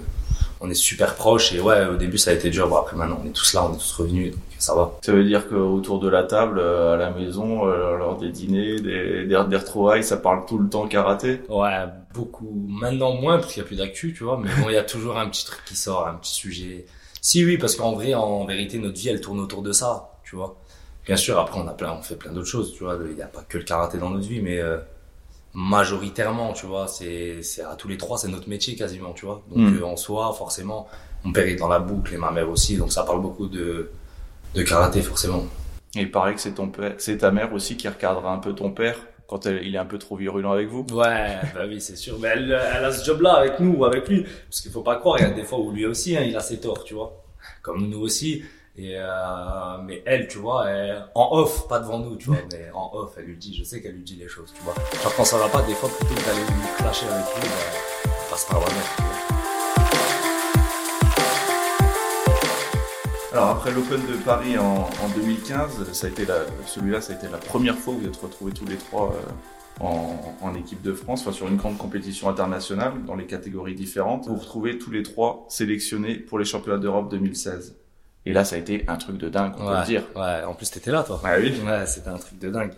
on 0.61 0.69
est 0.69 0.73
super 0.75 1.15
proches. 1.15 1.53
Et 1.53 1.59
ouais, 1.59 1.85
au 1.85 1.95
début, 1.95 2.17
ça 2.17 2.31
a 2.31 2.33
été 2.33 2.49
dur. 2.49 2.67
Bon, 2.67 2.77
après, 2.77 2.95
maintenant, 2.95 3.19
on 3.23 3.27
est 3.27 3.31
tous 3.31 3.53
là, 3.53 3.63
on 3.63 3.73
est 3.73 3.77
tous 3.77 3.93
revenus, 3.93 4.31
donc 4.31 4.41
ça 4.57 4.75
va. 4.75 4.91
Ça 5.01 5.11
veut 5.11 5.23
dire 5.23 5.47
qu'autour 5.47 5.99
de 5.99 6.09
la 6.09 6.23
table, 6.23 6.59
euh, 6.59 6.95
à 6.95 6.97
la 6.97 7.11
maison, 7.11 7.65
lors 7.65 8.17
des 8.17 8.29
dîners, 8.29 8.79
des, 8.81 9.25
des, 9.25 9.43
des 9.49 9.57
retrouvailles, 9.57 10.03
ça 10.03 10.17
parle 10.17 10.45
tout 10.45 10.57
le 10.57 10.67
temps 10.69 10.87
karaté? 10.87 11.41
Ouais, 11.47 11.85
beaucoup. 12.13 12.67
Maintenant, 12.67 13.13
moins, 13.13 13.37
parce 13.37 13.53
qu'il 13.53 13.63
y 13.63 13.65
a 13.65 13.67
plus 13.67 13.77
d'actu, 13.77 14.13
tu 14.13 14.23
vois. 14.23 14.37
Mais 14.41 14.49
bon, 14.59 14.69
il 14.69 14.73
y 14.73 14.77
a 14.77 14.83
toujours 14.83 15.17
un 15.17 15.29
petit 15.29 15.45
truc 15.45 15.61
qui 15.65 15.75
sort, 15.75 16.07
un 16.07 16.15
petit 16.15 16.33
sujet 16.33 16.85
si 17.21 17.43
oui, 17.43 17.57
parce 17.57 17.75
qu'en 17.75 17.91
vrai, 17.91 18.13
en 18.13 18.45
vérité, 18.45 18.77
notre 18.79 18.97
vie, 18.97 19.09
elle 19.09 19.19
tourne 19.19 19.41
autour 19.41 19.61
de 19.61 19.73
ça, 19.73 20.11
tu 20.23 20.37
vois. 20.37 20.55
Bien 21.05 21.17
sûr, 21.17 21.37
après, 21.37 21.59
on 21.59 21.67
a 21.67 21.73
plein, 21.73 21.91
on 21.91 22.01
fait 22.01 22.15
plein 22.15 22.31
d'autres 22.31 22.47
choses, 22.47 22.73
tu 22.73 22.83
vois. 22.83 22.97
Il 23.09 23.15
n'y 23.15 23.21
a 23.21 23.27
pas 23.27 23.41
que 23.41 23.57
le 23.57 23.65
karaté 23.65 23.97
dans 23.97 24.09
notre 24.09 24.27
vie, 24.27 24.41
mais 24.41 24.59
euh, 24.59 24.77
majoritairement, 25.59 26.53
tu 26.53 26.65
vois, 26.65 26.87
c'est, 26.87 27.43
c'est 27.43 27.63
à 27.63 27.75
tous 27.75 27.89
les 27.89 27.97
trois, 27.97 28.17
c'est 28.17 28.29
notre 28.29 28.47
métier 28.47 28.75
quasiment, 28.75 29.11
tu 29.11 29.25
vois. 29.25 29.43
Donc 29.49 29.57
hmm. 29.57 29.77
euh, 29.81 29.85
en 29.85 29.97
soi, 29.97 30.33
forcément, 30.33 30.87
mon 31.25 31.33
père 31.33 31.47
est 31.47 31.55
dans 31.55 31.67
la 31.67 31.79
boucle 31.79 32.13
et 32.13 32.17
ma 32.17 32.31
mère 32.31 32.49
aussi, 32.49 32.77
donc 32.77 32.93
ça 32.93 33.03
parle 33.03 33.21
beaucoup 33.21 33.47
de 33.47 33.91
de 34.55 34.63
karaté 34.63 35.01
forcément. 35.01 35.43
Et 35.95 36.01
il 36.01 36.11
paraît 36.11 36.33
que 36.33 36.39
c'est 36.39 36.53
ton 36.53 36.69
père, 36.69 36.93
c'est 36.97 37.17
ta 37.17 37.31
mère 37.31 37.53
aussi 37.53 37.75
qui 37.75 37.89
recadrera 37.89 38.31
un 38.31 38.37
peu 38.37 38.53
ton 38.53 38.71
père 38.71 38.95
quand 39.27 39.45
il 39.45 39.75
est 39.75 39.77
un 39.77 39.85
peu 39.85 39.99
trop 39.99 40.15
virulent 40.15 40.53
avec 40.53 40.69
vous 40.69 40.85
Ouais, 40.91 41.37
bah 41.53 41.65
oui, 41.67 41.81
c'est 41.81 41.97
sûr. 41.97 42.17
Mais 42.19 42.29
elle, 42.29 42.51
elle 42.51 42.85
a 42.85 42.91
ce 42.91 43.05
job-là 43.05 43.33
avec 43.33 43.59
nous 43.59 43.75
ou 43.75 43.85
avec 43.85 44.07
lui. 44.07 44.25
Parce 44.49 44.61
qu'il 44.61 44.71
faut 44.71 44.81
pas 44.81 44.95
croire, 44.95 45.17
il 45.19 45.23
y 45.23 45.25
a 45.25 45.31
des 45.31 45.43
fois 45.43 45.59
où 45.59 45.71
lui 45.71 45.85
aussi, 45.85 46.17
hein, 46.17 46.21
il 46.21 46.35
a 46.35 46.39
ses 46.39 46.59
torts, 46.59 46.83
tu 46.83 46.95
vois. 46.95 47.21
Comme 47.61 47.89
nous 47.89 47.99
aussi. 47.99 48.43
Euh, 48.77 49.77
mais 49.83 50.03
elle, 50.05 50.27
tu 50.27 50.37
vois, 50.37 50.69
elle, 50.69 51.05
en 51.15 51.29
off, 51.31 51.67
pas 51.67 51.79
devant 51.79 51.99
nous, 51.99 52.15
tu 52.15 52.27
vois, 52.27 52.37
mais 52.51 52.69
en 52.73 52.91
off, 52.93 53.13
elle 53.17 53.25
lui 53.25 53.37
dit, 53.37 53.55
je 53.55 53.63
sais 53.63 53.81
qu'elle 53.81 53.95
lui 53.95 54.03
dit 54.03 54.15
les 54.15 54.27
choses, 54.27 54.53
tu 54.55 54.61
vois. 54.63 54.73
Genre 55.03 55.13
quand 55.15 55.25
ça 55.25 55.37
va 55.37 55.49
pas, 55.49 55.61
des 55.63 55.73
fois, 55.73 55.89
plutôt 55.89 56.13
que 56.13 56.25
d'aller 56.25 56.39
lui 56.39 56.67
clasher 56.77 57.07
avec 57.07 57.25
lui, 57.35 57.49
on 58.05 58.31
passe 58.31 58.45
par 58.45 58.59
la 58.59 58.65
Alors 63.31 63.49
après 63.49 63.71
l'Open 63.71 64.01
de 64.07 64.15
Paris 64.23 64.57
en, 64.57 64.89
2015, 65.15 65.93
ça 65.93 66.07
a 66.07 66.09
été 66.09 66.25
celui-là, 66.65 66.99
ça 66.99 67.13
a 67.13 67.15
été 67.15 67.27
la 67.31 67.37
première 67.37 67.77
fois 67.77 67.93
où 67.93 67.99
vous 67.99 68.07
êtes 68.07 68.15
retrouvés 68.15 68.51
tous 68.51 68.65
les 68.65 68.75
trois 68.75 69.13
euh, 69.13 69.85
en, 70.41 70.55
équipe 70.55 70.81
de 70.81 70.93
France, 70.93 71.21
enfin 71.21 71.31
sur 71.31 71.47
une 71.47 71.55
grande 71.55 71.77
compétition 71.77 72.27
internationale 72.27 72.93
dans 73.05 73.15
les 73.15 73.27
catégories 73.27 73.75
différentes. 73.75 74.27
Vous 74.27 74.35
vous 74.35 74.41
retrouvez 74.41 74.77
tous 74.77 74.89
les 74.89 75.03
trois 75.03 75.45
sélectionnés 75.47 76.15
pour 76.15 76.39
les 76.39 76.45
championnats 76.45 76.79
d'Europe 76.79 77.09
2016. 77.11 77.78
Et 78.29 78.33
là, 78.33 78.45
ça 78.45 78.57
a 78.57 78.59
été 78.59 78.85
un 78.87 78.97
truc 78.97 79.17
de 79.17 79.27
dingue, 79.27 79.53
on 79.57 79.65
peut 79.65 79.79
le 79.79 79.85
dire. 79.85 80.03
Ouais, 80.15 80.43
en 80.43 80.53
plus 80.53 80.69
t'étais 80.69 80.91
là, 80.91 81.01
toi. 81.01 81.19
Ouais, 81.23 81.39
oui. 81.41 81.59
Ouais, 81.65 81.83
c'était 81.87 82.09
un 82.09 82.17
truc 82.19 82.37
de 82.37 82.51
dingue. 82.51 82.73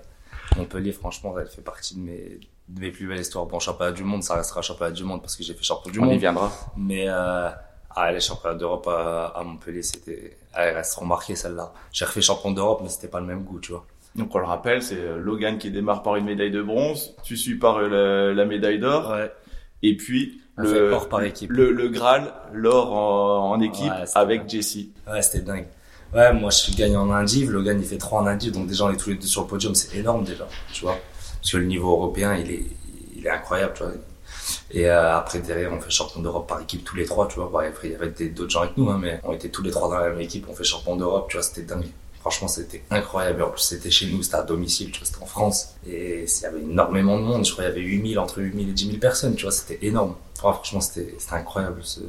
Montpellier, 0.56 0.94
franchement, 0.94 1.36
elle 1.38 1.48
fait 1.48 1.62
partie 1.62 1.96
de 1.96 2.00
mes, 2.00 2.40
de 2.70 2.80
mes 2.80 2.90
plus 2.90 3.06
belles 3.06 3.20
histoires. 3.20 3.46
Bon, 3.48 3.60
championnat 3.60 3.92
du 3.92 4.06
monde, 4.06 4.24
ça 4.24 4.36
restera 4.36 4.62
championnat 4.62 4.92
du 4.92 5.04
monde 5.04 5.22
parce 5.22 5.36
que 5.36 5.44
j'ai 5.44 5.54
fait 5.54 5.64
champion 5.64 5.92
du 5.92 6.00
monde. 6.00 6.12
On 6.12 6.14
y 6.14 6.18
viendra. 6.18 6.50
Mais 6.78 7.06
euh, 7.10 7.50
ah, 7.94 8.12
les 8.14 8.22
championnats 8.22 8.56
d'Europe 8.56 8.88
à, 8.88 9.42
Montpellier, 9.44 9.84
c'était, 9.84 10.38
elles 10.56 10.74
resteront 10.74 11.06
marquées 11.06 11.36
celle-là. 11.36 11.74
J'ai 11.92 12.06
refait 12.06 12.22
champion 12.22 12.52
d'Europe, 12.52 12.80
mais 12.82 12.90
c'était 12.90 13.10
pas 13.10 13.20
le 13.20 13.26
même 13.26 13.44
goût, 13.44 13.60
tu 13.60 13.74
vois. 13.74 13.86
Donc 14.16 14.34
on 14.34 14.40
le 14.40 14.46
rappelle, 14.46 14.82
c'est 14.82 14.96
euh, 14.96 15.18
Logan 15.18 15.58
qui 15.58 15.70
démarre 15.70 16.02
par 16.02 16.16
une 16.16 16.26
médaille 16.26 16.52
de 16.52 16.62
bronze, 16.62 17.14
tu 17.24 17.36
suis 17.36 17.56
par 17.56 17.78
euh, 17.78 18.34
la, 18.34 18.46
médaille 18.46 18.80
d'or, 18.80 19.10
ouais. 19.10 19.32
Et 19.84 19.96
puis 19.96 20.42
le, 20.58 20.98
par 21.10 21.24
équipe. 21.24 21.52
le, 21.52 21.72
le 21.72 21.90
Graal, 21.90 22.34
l'or 22.54 22.94
en, 22.94 23.60
équipe 23.60 23.92
avec 24.16 24.48
Jessie. 24.50 24.92
Ouais, 25.10 25.22
c'était 25.22 25.44
dingue. 25.44 25.66
Ouais, 26.14 26.34
moi 26.34 26.50
je 26.50 26.58
suis 26.58 26.76
gagné 26.76 26.98
en 26.98 27.10
indiv, 27.10 27.52
Logan 27.52 27.80
il 27.80 27.88
fait 27.88 27.98
3 27.98 28.22
en 28.22 28.28
indiv, 28.28 28.52
donc 28.52 28.68
déjà 28.68 28.84
on 28.86 28.92
est 28.92 28.98
tous 28.98 29.12
les 29.12 29.16
deux 29.16 29.28
sur 29.28 29.44
le 29.44 29.48
podium, 29.48 29.74
c'est 29.74 29.98
énorme 29.98 30.26
déjà, 30.26 30.46
tu 30.74 30.84
vois. 30.84 30.98
Parce 31.40 31.54
que 31.54 31.58
le 31.58 31.66
niveau 31.66 31.92
européen, 31.92 32.36
il 32.36 32.52
est, 32.52 32.66
il 33.16 33.26
est 33.26 33.30
incroyable, 33.30 33.74
tu 33.76 33.84
vois. 33.84 33.94
Et 34.72 34.90
euh, 34.90 35.16
après, 35.18 35.40
derrière, 35.40 35.72
on 35.72 35.80
fait 35.80 35.90
champion 35.90 36.22
d'Europe 36.22 36.48
par 36.48 36.60
équipe 36.62 36.84
tous 36.84 36.98
les 36.98 37.06
trois, 37.06 37.28
tu 37.28 37.40
vois. 37.40 37.64
après, 37.64 37.88
il 37.88 37.92
y 37.94 37.96
avait 37.96 38.10
d'autres 38.10 38.50
gens 38.50 38.62
avec 38.62 38.76
nous, 38.76 38.90
hein, 38.90 39.00
mais 39.02 39.22
on 39.24 39.32
était 39.32 39.50
tous 39.50 39.64
les 39.64 39.72
trois 39.72 39.90
dans 39.90 40.00
la 40.00 40.10
même 40.10 40.20
équipe, 40.20 40.46
on 40.50 40.54
fait 40.54 40.66
champion 40.66 40.98
d'Europe, 40.98 41.28
tu 41.30 41.38
vois, 41.38 41.44
c'était 41.44 41.62
dingue. 41.62 41.86
Franchement, 42.22 42.48
c'était 42.48 42.84
incroyable. 42.92 43.42
En 43.44 43.50
plus, 43.50 43.62
c'était 43.62 43.90
chez 43.90 44.06
nous, 44.08 44.22
c'était 44.22 44.38
à 44.38 44.44
domicile, 44.44 44.92
tu 44.92 45.00
vois, 45.00 45.08
c'était 45.08 45.24
en 45.24 45.26
France. 45.26 45.76
Et 45.88 46.26
il 46.26 46.42
y 46.42 46.46
avait 46.46 46.62
énormément 46.62 47.18
de 47.18 47.24
monde. 47.24 47.46
Je 47.46 47.52
crois 47.52 47.66
qu'il 47.66 47.74
y 47.74 47.78
avait 47.78 47.88
8000, 47.88 48.20
entre 48.20 48.42
8000 48.42 48.70
et 48.70 48.74
10 48.74 48.86
000 48.86 48.98
personnes, 49.00 49.36
tu 49.36 49.44
vois, 49.44 49.52
c'était 49.52 49.80
énorme. 49.86 50.16
franchement, 50.36 50.82
c'était 50.82 51.18
incroyable. 51.32 51.82
Ce... 51.84 52.00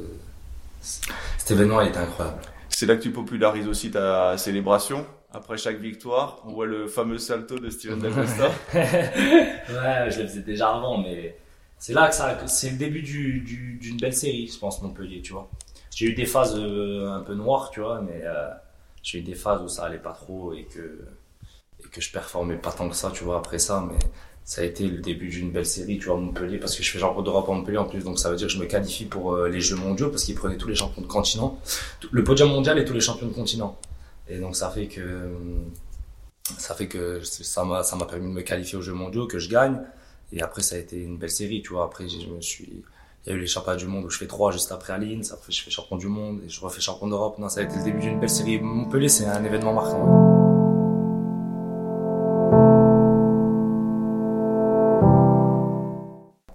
Cet 1.37 1.51
événement, 1.51 1.81
il 1.81 1.89
était 1.89 1.97
incroyable. 1.97 2.41
C'est 2.69 2.85
là 2.85 2.95
que 2.95 3.01
tu 3.01 3.11
popularises 3.11 3.67
aussi 3.67 3.89
ta 3.89 4.37
célébration. 4.37 5.05
Après 5.31 5.57
chaque 5.57 5.79
victoire, 5.79 6.43
on 6.45 6.53
voit 6.53 6.67
le 6.67 6.87
fameux 6.87 7.17
salto 7.17 7.57
de 7.57 7.71
Steven 7.71 7.97
D'Acosta. 7.99 8.51
ouais, 8.75 10.11
je 10.11 10.21
le 10.21 10.27
faisais 10.27 10.41
déjà 10.41 10.75
avant, 10.75 10.99
mais 10.99 11.37
c'est 11.79 11.93
là 11.93 12.07
que 12.07 12.13
ça, 12.13 12.37
c'est 12.45 12.69
le 12.69 12.77
début 12.77 13.01
d'une 13.01 13.43
du, 13.79 13.93
belle 13.99 14.13
série, 14.13 14.47
je 14.47 14.59
pense, 14.59 14.81
Montpellier, 14.83 15.21
tu 15.21 15.33
vois. 15.33 15.49
J'ai 15.89 16.07
eu 16.07 16.13
des 16.13 16.27
phases 16.27 16.55
euh, 16.55 17.11
un 17.11 17.21
peu 17.21 17.33
noires, 17.33 17.71
tu 17.71 17.79
vois, 17.79 18.01
mais 18.01 18.21
euh, 18.23 18.49
j'ai 19.03 19.19
eu 19.19 19.21
des 19.21 19.35
phases 19.35 19.61
où 19.61 19.67
ça 19.67 19.83
allait 19.83 19.99
pas 19.99 20.13
trop 20.13 20.53
et 20.53 20.63
que, 20.63 21.05
et 21.79 21.87
que 21.89 22.01
je 22.01 22.11
performais 22.11 22.55
pas 22.55 22.71
tant 22.71 22.89
que 22.89 22.95
ça, 22.95 23.11
tu 23.11 23.23
vois, 23.23 23.37
après 23.37 23.59
ça, 23.59 23.85
mais 23.87 23.99
ça 24.45 24.61
a 24.61 24.65
été 24.65 24.87
le 24.87 24.97
début 24.97 25.29
d'une 25.29 25.51
belle 25.51 25.65
série, 25.65 25.99
tu 25.99 26.05
vois, 26.07 26.17
Montpellier, 26.17 26.57
parce 26.57 26.75
que 26.75 26.83
je 26.83 26.91
fais 26.91 26.99
genre 26.99 27.21
d'Europe 27.21 27.47
à 27.49 27.51
Montpellier 27.53 27.77
en 27.77 27.85
plus, 27.85 28.03
donc 28.03 28.17
ça 28.17 28.29
veut 28.29 28.35
dire 28.35 28.47
que 28.47 28.53
je 28.53 28.59
me 28.59 28.65
qualifie 28.65 29.05
pour 29.05 29.33
euh, 29.33 29.49
les 29.49 29.61
Jeux 29.61 29.75
mondiaux, 29.75 30.09
parce 30.09 30.23
qu'ils 30.23 30.35
prenaient 30.35 30.57
tous 30.57 30.67
les 30.69 30.75
champions 30.75 31.01
de 31.01 31.07
continent, 31.07 31.59
le 32.11 32.23
podium 32.23 32.49
mondial 32.49 32.79
et 32.79 32.85
tous 32.85 32.93
les 32.93 33.01
champions 33.01 33.27
de 33.27 33.33
continent. 33.33 33.77
Et 34.27 34.39
donc 34.39 34.55
ça 34.55 34.69
fait 34.69 34.87
que, 34.87 35.29
ça 36.57 36.73
fait 36.75 36.87
que 36.87 37.21
ça 37.23 37.63
m'a, 37.65 37.83
ça 37.83 37.95
m'a 37.95 38.05
permis 38.05 38.27
de 38.27 38.33
me 38.33 38.41
qualifier 38.41 38.77
aux 38.77 38.81
Jeux 38.81 38.93
mondiaux, 38.93 39.27
que 39.27 39.39
je 39.39 39.49
gagne. 39.49 39.81
Et 40.31 40.41
après, 40.41 40.63
ça 40.63 40.75
a 40.75 40.79
été 40.79 40.99
une 40.99 41.17
belle 41.17 41.29
série, 41.29 41.61
tu 41.61 41.69
vois. 41.73 41.85
Après, 41.85 42.09
je 42.09 42.27
me 42.27 42.41
suis, 42.41 42.83
il 43.25 43.29
y 43.29 43.33
a 43.33 43.37
eu 43.37 43.39
les 43.39 43.47
championnats 43.47 43.77
du 43.77 43.85
monde 43.85 44.03
où 44.03 44.09
je 44.09 44.17
fais 44.17 44.27
trois 44.27 44.51
juste 44.51 44.71
après 44.73 44.91
Aline. 44.91 45.23
Après, 45.31 45.51
je 45.51 45.63
fais 45.63 45.71
champion 45.71 45.95
du 45.95 46.07
monde 46.07 46.41
et 46.45 46.49
je 46.49 46.59
refais 46.59 46.81
champion 46.81 47.07
d'Europe. 47.07 47.39
Non, 47.39 47.47
ça 47.47 47.61
a 47.61 47.63
été 47.63 47.77
le 47.77 47.83
début 47.83 47.99
d'une 47.99 48.19
belle 48.19 48.29
série. 48.29 48.59
Montpellier, 48.59 49.07
c'est 49.07 49.25
un 49.25 49.43
événement 49.45 49.73
marquant. 49.73 50.33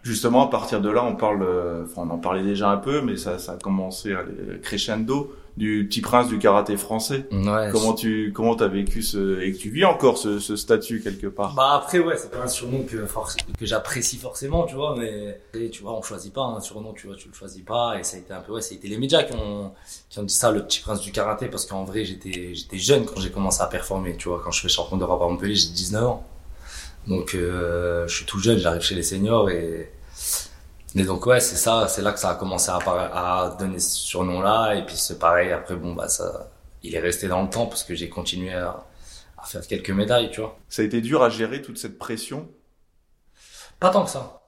Justement, 0.03 0.47
à 0.47 0.51
partir 0.51 0.83
de 0.83 0.91
là, 0.91 1.05
euh, 1.23 1.87
on 1.97 2.11
en 2.11 2.19
parlait 2.19 2.43
déjà 2.43 2.71
un 2.71 2.79
peu, 2.79 3.01
mais 3.01 3.17
ça, 3.17 3.37
a 3.49 3.57
commencé 3.57 4.13
à 4.13 4.25
crescendo 4.63 5.33
du 5.59 5.87
petit 5.89 6.01
prince 6.01 6.29
du 6.29 6.39
karaté 6.39 6.77
français. 6.77 7.27
Ouais, 7.33 7.69
comment 7.73 7.93
tu 7.93 8.33
comment 8.35 8.55
t'as 8.55 8.69
vécu 8.69 9.03
ce 9.03 9.41
et 9.41 9.53
que 9.53 9.59
tu 9.59 9.71
vis 9.71 9.85
encore 9.85 10.17
ce, 10.17 10.39
ce 10.39 10.57
statut 10.57 11.01
quelque 11.03 11.27
part? 11.27 11.55
Bah 11.55 11.73
après 11.75 11.99
ouais, 11.99 12.17
c'est 12.17 12.31
pas 12.31 12.43
un 12.43 12.49
surnom 12.49 12.85
que 12.85 12.97
que 13.59 13.67
j'apprécie 13.67 14.17
forcément, 14.17 14.65
tu 14.65 14.77
vois, 14.77 14.97
mais 14.97 15.41
tu 15.71 15.83
vois, 15.83 15.93
on 15.93 16.03
choisit 16.03 16.33
pas 16.33 16.43
un 16.43 16.61
surnom, 16.61 16.93
tu 16.95 17.09
vois, 17.09 17.17
tu 17.17 17.29
le 17.29 17.35
choisis 17.35 17.63
pas 17.63 17.99
et 17.99 18.05
ça 18.05 18.17
a 18.17 18.21
été 18.21 18.33
un 18.33 18.41
peu 18.41 18.53
ouais, 18.53 18.63
ça 18.63 18.75
a 18.75 18.79
été 18.79 18.89
les 18.89 18.99
médias 18.99 19.25
qui 19.25 19.35
ont 19.35 19.73
qui 20.09 20.19
ont 20.19 20.23
dit 20.23 20.35
ça 20.35 20.51
le 20.51 20.65
petit 20.65 20.81
prince 20.81 21.01
du 21.01 21.13
karaté 21.13 21.49
parce 21.49 21.67
qu'en 21.67 21.85
vrai, 21.85 22.05
j'étais 22.05 22.55
j'étais 22.55 22.79
jeune 22.79 23.05
quand 23.05 23.21
j'ai 23.21 23.31
commencé 23.31 23.61
à 23.61 23.67
performer, 23.67 24.17
tu 24.17 24.29
vois, 24.29 24.41
quand 24.43 24.53
je 24.53 24.61
fais 24.63 24.69
champion 24.69 24.97
d'Europe 24.97 25.21
à 25.23 25.27
Montpellier, 25.27 25.57
j'ai 25.57 25.71
19 25.71 26.05
ans. 26.05 26.25
Donc 27.09 27.35
euh, 27.35 28.07
je 28.07 28.15
suis 28.15 28.27
tout 28.27 28.39
jeune, 28.39 28.59
j'arrive 28.59 28.83
chez 28.83 28.95
les 28.95 29.03
seniors 29.03 29.51
et 29.51 29.91
donc 31.05 31.27
ouais, 31.27 31.41
c'est 31.41 31.57
ça, 31.57 31.87
c'est 31.89 32.03
là 32.03 32.13
que 32.13 32.19
ça 32.19 32.31
a 32.31 32.35
commencé 32.35 32.71
à, 32.71 32.77
à 32.77 33.57
donner 33.59 33.79
ce 33.79 33.97
surnom-là. 33.97 34.75
Et 34.77 34.85
puis 34.87 34.97
c'est 34.97 35.19
pareil, 35.19 35.53
après 35.53 35.77
bon 35.77 35.95
bah 35.95 36.09
ça, 36.09 36.51
il 36.83 36.95
est 36.95 37.01
resté 37.01 37.29
dans 37.29 37.43
le 37.43 37.51
temps 37.51 37.67
parce 37.67 37.85
que 37.85 37.95
j'ai 37.95 38.09
continué 38.09 38.53
à, 38.55 38.85
à 39.37 39.45
faire 39.45 39.67
quelques 39.67 39.91
médailles, 39.91 40.31
tu 40.31 40.41
vois. 40.41 40.59
Ça 40.69 40.83
a 40.83 40.85
été 40.85 41.01
dur 41.01 41.23
à 41.23 41.31
gérer 41.31 41.63
toute 41.63 41.79
cette 41.79 41.99
pression? 41.99 42.49
Pas 43.81 43.91
tant 43.91 44.05
que 44.05 44.11
ça. 44.11 44.43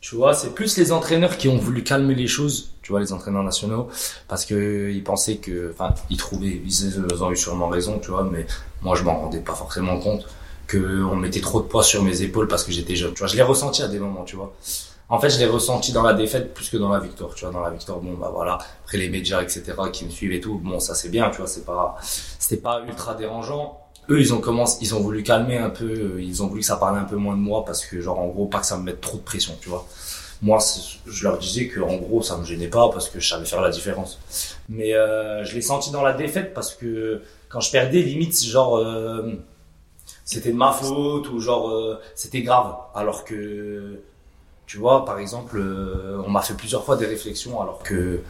Tu 0.00 0.14
vois, 0.14 0.34
c'est 0.34 0.54
plus 0.54 0.76
les 0.76 0.92
entraîneurs 0.92 1.36
qui 1.36 1.48
ont 1.48 1.56
voulu 1.56 1.82
calmer 1.82 2.14
les 2.14 2.28
choses, 2.28 2.70
tu 2.82 2.92
vois, 2.92 3.00
les 3.00 3.12
entraîneurs 3.12 3.42
nationaux, 3.42 3.88
parce 4.28 4.44
que 4.44 4.90
ils 4.92 5.02
pensaient 5.02 5.38
que, 5.38 5.72
enfin, 5.72 5.94
ils 6.10 6.16
trouvaient, 6.16 6.60
ils 6.64 7.22
ont 7.22 7.30
eu 7.32 7.36
sûrement 7.36 7.68
raison, 7.68 7.98
tu 7.98 8.10
vois, 8.10 8.22
mais 8.22 8.46
moi 8.82 8.94
je 8.94 9.02
m'en 9.02 9.18
rendais 9.20 9.40
pas 9.40 9.54
forcément 9.54 9.98
compte 9.98 10.26
que 10.68 11.02
on 11.04 11.16
mettait 11.16 11.40
trop 11.40 11.60
de 11.60 11.66
poids 11.66 11.82
sur 11.82 12.02
mes 12.04 12.22
épaules 12.22 12.46
parce 12.46 12.62
que 12.62 12.72
j'étais 12.72 12.94
jeune. 12.94 13.14
Tu 13.14 13.20
vois, 13.20 13.26
je 13.28 13.36
l'ai 13.36 13.42
ressenti 13.42 13.82
à 13.82 13.88
des 13.88 13.98
moments, 13.98 14.24
tu 14.24 14.36
vois. 14.36 14.54
En 15.08 15.20
fait, 15.20 15.30
je 15.30 15.38
l'ai 15.38 15.46
ressenti 15.46 15.92
dans 15.92 16.02
la 16.02 16.14
défaite 16.14 16.52
plus 16.52 16.68
que 16.68 16.76
dans 16.76 16.88
la 16.88 16.98
victoire. 16.98 17.34
Tu 17.34 17.44
vois, 17.44 17.52
dans 17.52 17.60
la 17.60 17.70
victoire, 17.70 17.98
bon, 18.00 18.14
bah 18.14 18.30
voilà, 18.32 18.58
après 18.84 18.98
les 18.98 19.08
médias, 19.08 19.40
etc., 19.42 19.62
qui 19.92 20.04
me 20.04 20.10
suivent 20.10 20.32
et 20.32 20.40
tout, 20.40 20.58
bon, 20.58 20.80
ça 20.80 20.94
c'est 20.94 21.10
bien, 21.10 21.30
tu 21.30 21.38
vois, 21.38 21.46
c'est 21.46 21.64
pas, 21.64 21.96
c'était 22.00 22.60
pas 22.60 22.82
ultra 22.86 23.14
dérangeant. 23.14 23.80
Eux, 24.08 24.20
ils 24.20 24.34
ont 24.34 24.40
commencé, 24.40 24.78
ils 24.82 24.94
ont 24.94 25.00
voulu 25.00 25.22
calmer 25.22 25.58
un 25.58 25.70
peu, 25.70 26.20
ils 26.20 26.42
ont 26.42 26.46
voulu 26.46 26.60
que 26.60 26.66
ça 26.66 26.76
parle 26.76 26.98
un 26.98 27.04
peu 27.04 27.16
moins 27.16 27.34
de 27.34 27.40
moi 27.40 27.64
parce 27.64 27.84
que, 27.84 28.00
genre, 28.00 28.18
en 28.18 28.28
gros, 28.28 28.46
pas 28.46 28.60
que 28.60 28.66
ça 28.66 28.76
me 28.78 28.84
mette 28.84 29.00
trop 29.00 29.16
de 29.16 29.22
pression, 29.22 29.54
tu 29.60 29.68
vois. 29.68 29.86
Moi, 30.42 30.58
je 31.06 31.22
leur 31.24 31.38
disais 31.38 31.66
que, 31.68 31.80
en 31.80 31.96
gros, 31.96 32.22
ça 32.22 32.36
me 32.36 32.44
gênait 32.44 32.68
pas 32.68 32.88
parce 32.90 33.08
que 33.08 33.20
je 33.20 33.28
savais 33.28 33.46
faire 33.46 33.60
la 33.62 33.70
différence. 33.70 34.18
Mais 34.68 34.94
euh, 34.94 35.44
je 35.44 35.54
l'ai 35.54 35.62
senti 35.62 35.90
dans 35.90 36.02
la 36.02 36.12
défaite 36.12 36.52
parce 36.52 36.74
que 36.74 37.22
quand 37.48 37.60
je 37.60 37.70
perdais, 37.70 38.02
limite, 38.02 38.40
genre, 38.44 38.76
euh, 38.76 39.32
c'était 40.24 40.52
de 40.52 40.56
ma 40.56 40.72
faute 40.72 41.30
ou 41.30 41.40
genre, 41.40 41.70
euh, 41.70 42.00
c'était 42.14 42.42
grave. 42.42 42.74
Alors 42.94 43.24
que 43.24 44.00
tu 44.66 44.78
vois, 44.78 45.04
par 45.04 45.18
exemple, 45.18 45.58
euh, 45.58 46.20
on 46.26 46.30
m'a 46.30 46.42
fait 46.42 46.54
plusieurs 46.54 46.84
fois 46.84 46.96
des 46.96 47.06
réflexions 47.06 47.60
alors 47.60 47.82
que 47.82 48.20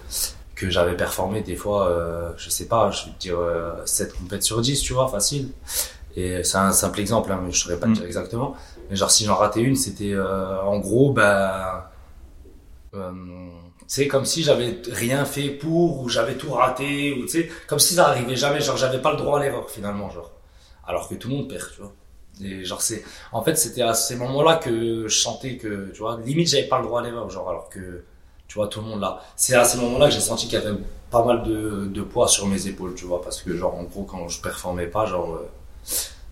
que 0.56 0.70
j'avais 0.70 0.96
performé 0.96 1.42
des 1.42 1.54
fois, 1.54 1.88
euh, 1.88 2.32
je 2.38 2.50
sais 2.50 2.66
pas, 2.66 2.90
je 2.90 3.06
vais 3.06 3.12
te 3.12 3.18
dire 3.18 3.38
euh, 3.38 3.84
7 3.84 4.14
compètes 4.14 4.42
sur 4.42 4.60
10, 4.60 4.80
tu 4.80 4.94
vois, 4.94 5.06
facile. 5.08 5.52
Et 6.16 6.42
c'est 6.44 6.56
un 6.56 6.72
simple 6.72 7.00
exemple, 7.00 7.30
hein, 7.30 7.40
mais 7.44 7.52
je 7.52 7.60
saurais 7.60 7.78
pas 7.78 7.86
te 7.86 7.92
dire 7.92 8.04
exactement. 8.04 8.56
Mais 8.90 8.96
genre 8.96 9.10
si 9.10 9.24
j'en 9.26 9.36
ratais 9.36 9.60
une, 9.60 9.76
c'était 9.76 10.12
euh, 10.14 10.60
en 10.62 10.78
gros, 10.78 11.12
ben, 11.12 11.84
c'est 13.86 14.08
comme 14.08 14.24
si 14.24 14.42
j'avais 14.42 14.80
rien 14.90 15.24
fait 15.26 15.50
pour 15.50 16.00
ou 16.00 16.08
j'avais 16.08 16.36
tout 16.36 16.52
raté 16.52 17.12
ou 17.12 17.22
tu 17.22 17.28
sais, 17.28 17.50
comme 17.68 17.78
si 17.78 17.94
ça 17.94 18.08
arrivait 18.08 18.36
jamais, 18.36 18.60
genre 18.60 18.78
j'avais 18.78 19.00
pas 19.02 19.12
le 19.12 19.18
droit 19.18 19.38
à 19.38 19.42
l'erreur 19.42 19.70
finalement, 19.70 20.10
genre. 20.10 20.32
Alors 20.86 21.08
que 21.08 21.14
tout 21.16 21.28
le 21.28 21.34
monde 21.36 21.48
perd, 21.48 21.70
tu 21.74 21.80
vois. 21.82 21.92
Et 22.42 22.64
genre 22.64 22.82
c'est, 22.82 23.02
en 23.32 23.42
fait, 23.42 23.56
c'était 23.56 23.82
à 23.82 23.94
ces 23.94 24.16
moments-là 24.16 24.56
que 24.56 25.08
je 25.08 25.18
sentais 25.18 25.56
que, 25.56 25.90
tu 25.92 25.98
vois, 26.00 26.20
limite 26.24 26.48
j'avais 26.48 26.68
pas 26.68 26.78
le 26.78 26.84
droit 26.84 27.00
à 27.00 27.04
l'erreur, 27.04 27.30
genre 27.30 27.48
alors 27.48 27.68
que, 27.68 28.04
tu 28.48 28.54
vois, 28.56 28.68
tout 28.68 28.80
le 28.80 28.86
monde 28.86 29.00
là. 29.00 29.22
C'est 29.36 29.54
à 29.54 29.64
ces 29.64 29.78
moments-là 29.78 30.08
que 30.08 30.14
j'ai 30.14 30.20
senti 30.20 30.46
qu'il 30.46 30.58
y 30.58 30.62
avait 30.62 30.76
pas 31.10 31.24
mal 31.24 31.42
de, 31.44 31.86
de 31.86 32.02
poids 32.02 32.28
sur 32.28 32.46
mes 32.46 32.66
épaules, 32.66 32.94
tu 32.94 33.04
vois, 33.06 33.22
parce 33.22 33.40
que 33.42 33.56
genre 33.56 33.74
en 33.74 33.84
gros 33.84 34.04
quand 34.04 34.28
je 34.28 34.40
performais 34.42 34.86
pas, 34.86 35.06
genre 35.06 35.34
euh, 35.34 35.48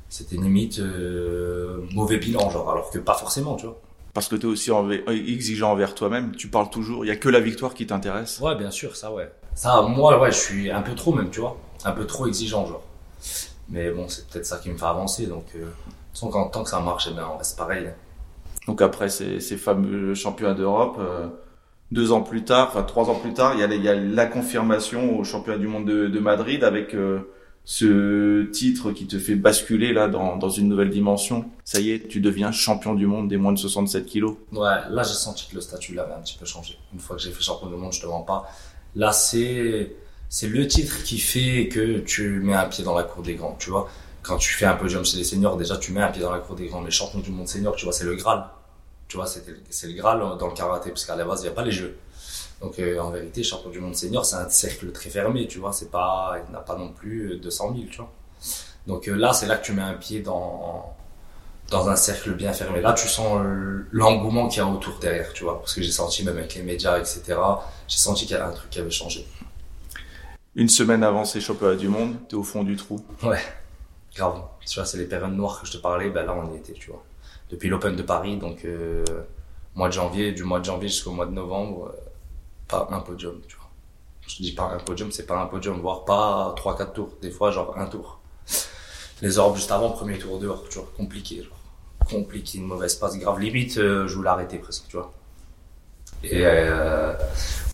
c'était 0.09 0.37
limite 0.37 0.79
euh, 0.79 1.81
mauvais 1.93 2.19
bilan, 2.19 2.51
genre 2.51 2.71
alors 2.71 2.91
que 2.91 2.99
pas 2.99 3.15
forcément, 3.15 3.57
tu 3.57 3.67
vois. 3.67 3.81
Parce 4.13 4.29
que 4.29 4.37
tu 4.37 4.47
es 4.47 4.49
aussi 4.49 4.71
exigeant 5.09 5.73
envers 5.73 5.95
toi-même, 5.95 6.37
tu 6.37 6.49
parles 6.49 6.71
toujours, 6.71 7.05
il 7.05 7.09
y 7.09 7.11
a 7.11 7.17
que 7.17 7.29
la 7.29 7.41
victoire 7.41 7.75
qui 7.75 7.87
t'intéresse. 7.87 8.39
Ouais, 8.41 8.55
bien 8.55 8.71
sûr, 8.71 8.95
ça 8.95 9.11
ouais. 9.11 9.29
Ça, 9.57 9.83
moi, 9.83 10.21
ouais, 10.21 10.31
je 10.31 10.37
suis 10.37 10.71
un 10.71 10.83
peu 10.83 10.95
trop 10.95 11.13
même, 11.13 11.31
tu 11.31 11.41
vois, 11.41 11.57
un 11.85 11.93
peu 11.93 12.07
trop 12.07 12.27
exigeant, 12.27 12.67
genre. 12.67 12.83
Mais 13.69 13.91
bon, 13.91 14.09
c'est 14.09 14.27
peut-être 14.29 14.47
ça 14.47 14.59
qui 14.59 14.71
me 14.71 14.77
fait 14.77 14.85
avancer. 14.85 15.27
Donc, 15.27 15.47
euh, 15.57 15.67
tant, 16.19 16.49
tant 16.49 16.63
que 16.63 16.71
ça 16.71 16.81
marche, 16.81 17.09
eh 17.11 17.15
bien, 17.15 17.27
on 17.33 17.39
reste 17.39 17.57
pareil. 17.57 17.89
Donc 18.67 18.81
après 18.81 19.09
ces, 19.09 19.41
ces 19.41 19.57
fameux 19.57 20.15
championnats 20.15 20.55
d'Europe, 20.55 20.97
euh, 20.99 21.29
deux 21.93 22.13
ans 22.13 22.23
plus 22.23 22.45
tard, 22.45 22.69
enfin 22.71 22.83
trois 22.83 23.11
ans 23.11 23.15
plus 23.15 23.35
tard, 23.35 23.53
il 23.55 23.61
y 23.61 23.63
a, 23.63 23.67
il 23.67 23.83
y 23.83 23.89
a 23.89 23.95
la 23.95 24.27
confirmation 24.27 25.19
au 25.19 25.25
championnat 25.25 25.59
du 25.59 25.67
monde 25.67 25.87
de, 25.87 26.07
de 26.09 26.19
Madrid 26.19 26.65
avec 26.65 26.95
euh, 26.95 27.31
ce 27.65 28.45
titre 28.51 28.93
qui 28.93 29.07
te 29.07 29.19
fait 29.19 29.35
basculer 29.35 29.93
là 29.93 30.09
dans, 30.09 30.37
dans 30.37 30.49
une 30.49 30.69
nouvelle 30.69 30.91
dimension. 30.91 31.45
Ça 31.65 31.81
y 31.81 31.91
est, 31.91 32.09
tu 32.09 32.21
deviens 32.21 32.53
champion 32.53 32.95
du 32.95 33.07
monde 33.07 33.29
des 33.29 33.37
moins 33.37 33.53
de 33.53 33.59
67 33.59 34.07
kilos. 34.07 34.37
Ouais, 34.53 34.61
là 34.89 35.03
j'ai 35.03 35.13
senti 35.15 35.47
que 35.51 35.57
le 35.57 35.61
statut 35.61 35.95
l'avait 35.95 36.15
un 36.15 36.21
petit 36.21 36.39
peu 36.39 36.47
changé. 36.47 36.79
Une 36.95 37.01
fois 37.01 37.17
que 37.17 37.23
j'ai 37.23 37.33
fait 37.33 37.43
champion 37.43 37.69
du 37.69 37.77
monde, 37.77 37.93
je 37.93 38.01
te 38.01 38.07
mens 38.07 38.23
pas. 38.23 38.51
Là 38.95 39.13
c'est 39.13 39.95
c'est 40.35 40.49
le 40.49 40.67
titre 40.67 41.05
qui 41.05 41.21
fait 41.21 41.69
que 41.69 41.99
tu 42.01 42.41
mets 42.41 42.55
un 42.55 42.65
pied 42.65 42.83
dans 42.83 42.97
la 42.97 43.05
cour 43.05 43.23
des 43.23 43.37
grands, 43.37 43.55
tu 43.61 43.71
vois. 43.71 43.89
Quand 44.23 44.37
tu 44.37 44.53
fais 44.53 44.67
un 44.67 44.75
podium 44.75 45.05
chez 45.05 45.17
les 45.17 45.23
seniors, 45.23 45.57
déjà 45.57 45.77
tu 45.77 45.93
mets 45.93 46.03
un 46.03 46.11
pied 46.11 46.23
dans 46.23 46.33
la 46.33 46.41
cour 46.41 46.57
des 46.57 46.67
grands. 46.67 46.81
Mais 46.81 46.91
champion 46.91 47.21
du 47.21 47.31
monde 47.31 47.47
senior, 47.47 47.77
tu 47.77 47.85
vois, 47.85 47.93
c'est 47.93 48.03
le 48.03 48.17
Graal. 48.17 48.45
Tu 49.07 49.17
vois, 49.17 49.27
c'est 49.27 49.87
le 49.87 49.93
Graal 49.93 50.19
dans 50.19 50.49
le 50.49 50.53
karaté, 50.53 50.91
parce 50.91 51.05
qu'à 51.05 51.15
la 51.15 51.25
base, 51.25 51.43
il 51.43 51.45
n'y 51.45 51.51
a 51.51 51.53
pas 51.53 51.63
les 51.63 51.71
jeux. 51.71 51.97
Donc 52.61 52.81
euh, 52.81 52.99
en 52.99 53.11
vérité, 53.11 53.45
champion 53.45 53.71
du 53.71 53.79
monde 53.79 53.95
senior, 53.95 54.27
c'est 54.27 54.35
un 54.35 54.49
cercle 54.49 54.91
très 54.91 55.09
fermé, 55.09 55.47
tu 55.47 55.61
vois. 55.61 55.73
C'est 55.73 55.93
pas, 55.93 56.35
il 56.45 56.53
n'a 56.53 56.59
pas 56.59 56.75
non 56.77 56.89
plus 56.89 57.37
200 57.37 57.73
000, 57.77 57.87
tu 57.89 57.99
vois. 57.99 58.11
Donc 58.89 59.07
euh, 59.07 59.15
là, 59.15 59.33
c'est 59.35 59.47
là 59.47 59.57
que 59.57 59.65
tu 59.65 59.73
mets 59.73 59.83
un 59.83 59.95
pied 59.95 60.19
dans 60.19 60.97
dans 61.71 61.89
un 61.89 61.97
cercle 61.97 62.33
bien 62.35 62.53
fermé. 62.53 62.81
Là, 62.81 62.93
tu 62.93 63.07
sens 63.07 63.41
l'engouement 63.93 64.49
qu'il 64.49 64.59
y 64.59 64.67
a 64.67 64.67
autour 64.67 64.99
derrière, 64.99 65.33
tu 65.33 65.45
vois. 65.45 65.61
Parce 65.61 65.75
que 65.75 65.81
j'ai 65.81 65.93
senti, 65.93 66.25
même 66.25 66.39
avec 66.39 66.57
les 66.57 66.63
médias, 66.63 66.99
etc., 66.99 67.23
j'ai 67.87 67.99
senti 67.99 68.27
qu'il 68.27 68.37
y 68.37 68.41
avait 68.41 68.51
un 68.51 68.53
truc 68.53 68.71
qui 68.71 68.81
avait 68.81 68.91
changé 68.91 69.25
une 70.57 70.69
semaine 70.69 71.03
avant 71.03 71.25
ces 71.25 71.41
championnats 71.41 71.77
du 71.77 71.89
monde, 71.89 72.17
t'es 72.29 72.37
au 72.37 72.43
fond 72.43 72.63
du 72.63 72.77
trou. 72.77 73.05
Ouais, 73.23 73.41
grave. 74.15 74.43
Tu 74.67 74.79
vois, 74.79 74.87
c'est 74.87 74.99
les 74.99 75.07
périodes 75.07 75.33
noires 75.33 75.61
que 75.61 75.67
je 75.67 75.73
te 75.73 75.79
parlais, 75.79 76.11
ben 76.11 76.25
là 76.25 76.35
on 76.35 76.53
y 76.53 76.57
était, 76.57 76.73
tu 76.73 76.91
vois. 76.91 77.03
Depuis 77.51 77.69
l'Open 77.69 77.97
de 77.97 78.03
Paris, 78.03 78.37
donc 78.37 78.65
euh, 78.65 79.05
mois 79.75 79.89
de 79.89 79.93
janvier, 79.93 80.33
du 80.33 80.45
mois 80.45 80.61
de 80.61 80.65
janvier 80.65 80.89
jusqu'au 80.89 81.13
mois 81.13 81.27
de 81.27 81.33
novembre, 81.33 81.93
euh, 81.93 82.01
pas 82.69 82.89
un 82.91 83.01
podium, 83.01 83.41
tu 83.47 83.57
vois. 83.57 83.71
Je 84.27 84.37
dis 84.37 84.53
pas 84.53 84.71
un 84.71 84.79
podium, 84.79 85.13
c'est 85.13 85.27
pas 85.27 85.39
un 85.39 85.47
podium, 85.47 85.81
voire 85.81 86.05
pas 86.05 86.55
3-4 86.57 86.93
tours, 86.93 87.11
des 87.21 87.31
fois 87.31 87.51
genre 87.51 87.77
un 87.77 87.87
tour. 87.87 88.21
Les 89.23 89.39
orbes 89.39 89.57
juste 89.57 89.71
avant, 89.71 89.91
premier 89.91 90.19
tour 90.19 90.39
dehors, 90.39 90.65
tu 90.69 90.79
vois, 90.79 90.89
compliqué. 90.97 91.47
Compliqué, 92.11 92.59
une 92.59 92.67
mauvaise 92.67 92.95
passe 92.95 93.19
grave, 93.19 93.41
limite, 93.41 93.79
euh, 93.79 94.07
je 94.07 94.15
voulais 94.15 94.31
arrêter 94.31 94.59
presque, 94.59 94.85
tu 94.89 94.97
vois. 94.97 95.13
Et 96.31 96.45
euh, 96.45 97.13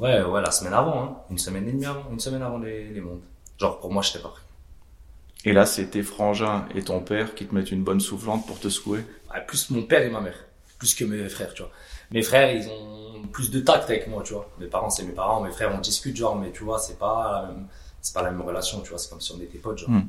ouais, 0.01 0.23
ouais, 0.23 0.41
la 0.41 0.51
semaine 0.51 0.75
avant, 0.75 1.03
hein. 1.03 1.17
une 1.31 1.39
semaine 1.39 1.69
et 1.69 1.73
demie 1.73 1.87
avant, 1.87 2.05
une 2.11 2.21
semaine 2.21 2.43
avant 2.43 2.59
les, 2.59 2.89
les 2.89 3.01
mondes. 3.01 3.23
Genre 3.59 3.79
pour 3.81 3.93
moi, 3.93 4.03
j'étais 4.03 4.19
pas 4.19 4.29
prêt. 4.29 4.43
Et 5.45 5.53
là, 5.53 5.65
c'est 5.65 5.87
tes 5.87 6.03
frangins 6.03 6.67
et 6.75 6.83
ton 6.83 7.01
père 7.01 7.35
qui 7.35 7.47
te 7.47 7.55
mettent 7.55 7.71
une 7.71 7.83
bonne 7.83 8.01
soufflante 8.01 8.47
pour 8.47 8.59
te 8.59 8.69
secouer? 8.69 9.05
Ouais, 9.33 9.45
plus 9.47 9.71
mon 9.71 9.83
père 9.83 10.03
et 10.03 10.11
ma 10.11 10.21
mère, 10.21 10.37
plus 10.79 10.95
que 10.95 11.05
mes 11.05 11.29
frères, 11.29 11.55
tu 11.55 11.63
vois. 11.63 11.71
Mes 12.11 12.23
frères, 12.23 12.55
ils 12.55 12.69
ont 12.69 13.23
plus 13.33 13.51
de 13.51 13.61
tact 13.61 13.85
avec 13.89 14.07
moi, 14.09 14.23
tu 14.23 14.35
vois. 14.35 14.51
Mes 14.59 14.67
parents, 14.67 14.91
c'est 14.91 15.05
mes 15.05 15.13
parents, 15.13 15.41
mes 15.41 15.51
frères, 15.51 15.73
on 15.75 15.79
discute, 15.79 16.17
genre, 16.17 16.37
mais 16.37 16.51
tu 16.51 16.65
vois, 16.65 16.79
c'est 16.79 16.99
pas 16.99 17.43
la 17.43 17.49
même, 17.49 17.67
c'est 18.03 18.13
pas 18.13 18.23
la 18.23 18.31
même 18.31 18.43
relation, 18.43 18.81
tu 18.81 18.91
vois. 18.91 18.99
C'est 18.99 19.09
comme 19.09 19.21
si 19.21 19.33
on 19.33 19.41
était 19.41 19.59
potes, 19.59 19.79
genre. 19.79 19.91
Mm. 19.91 20.09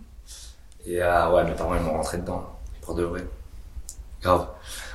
Et 0.86 1.02
euh, 1.02 1.32
ouais, 1.32 1.44
mes 1.44 1.54
parents, 1.54 1.76
ils 1.76 1.82
m'ont 1.82 1.94
rentré 1.94 2.18
dedans, 2.18 2.46
pour 2.82 2.96
de 2.96 3.04
vrai. 3.04 3.24
Grave. 4.22 4.48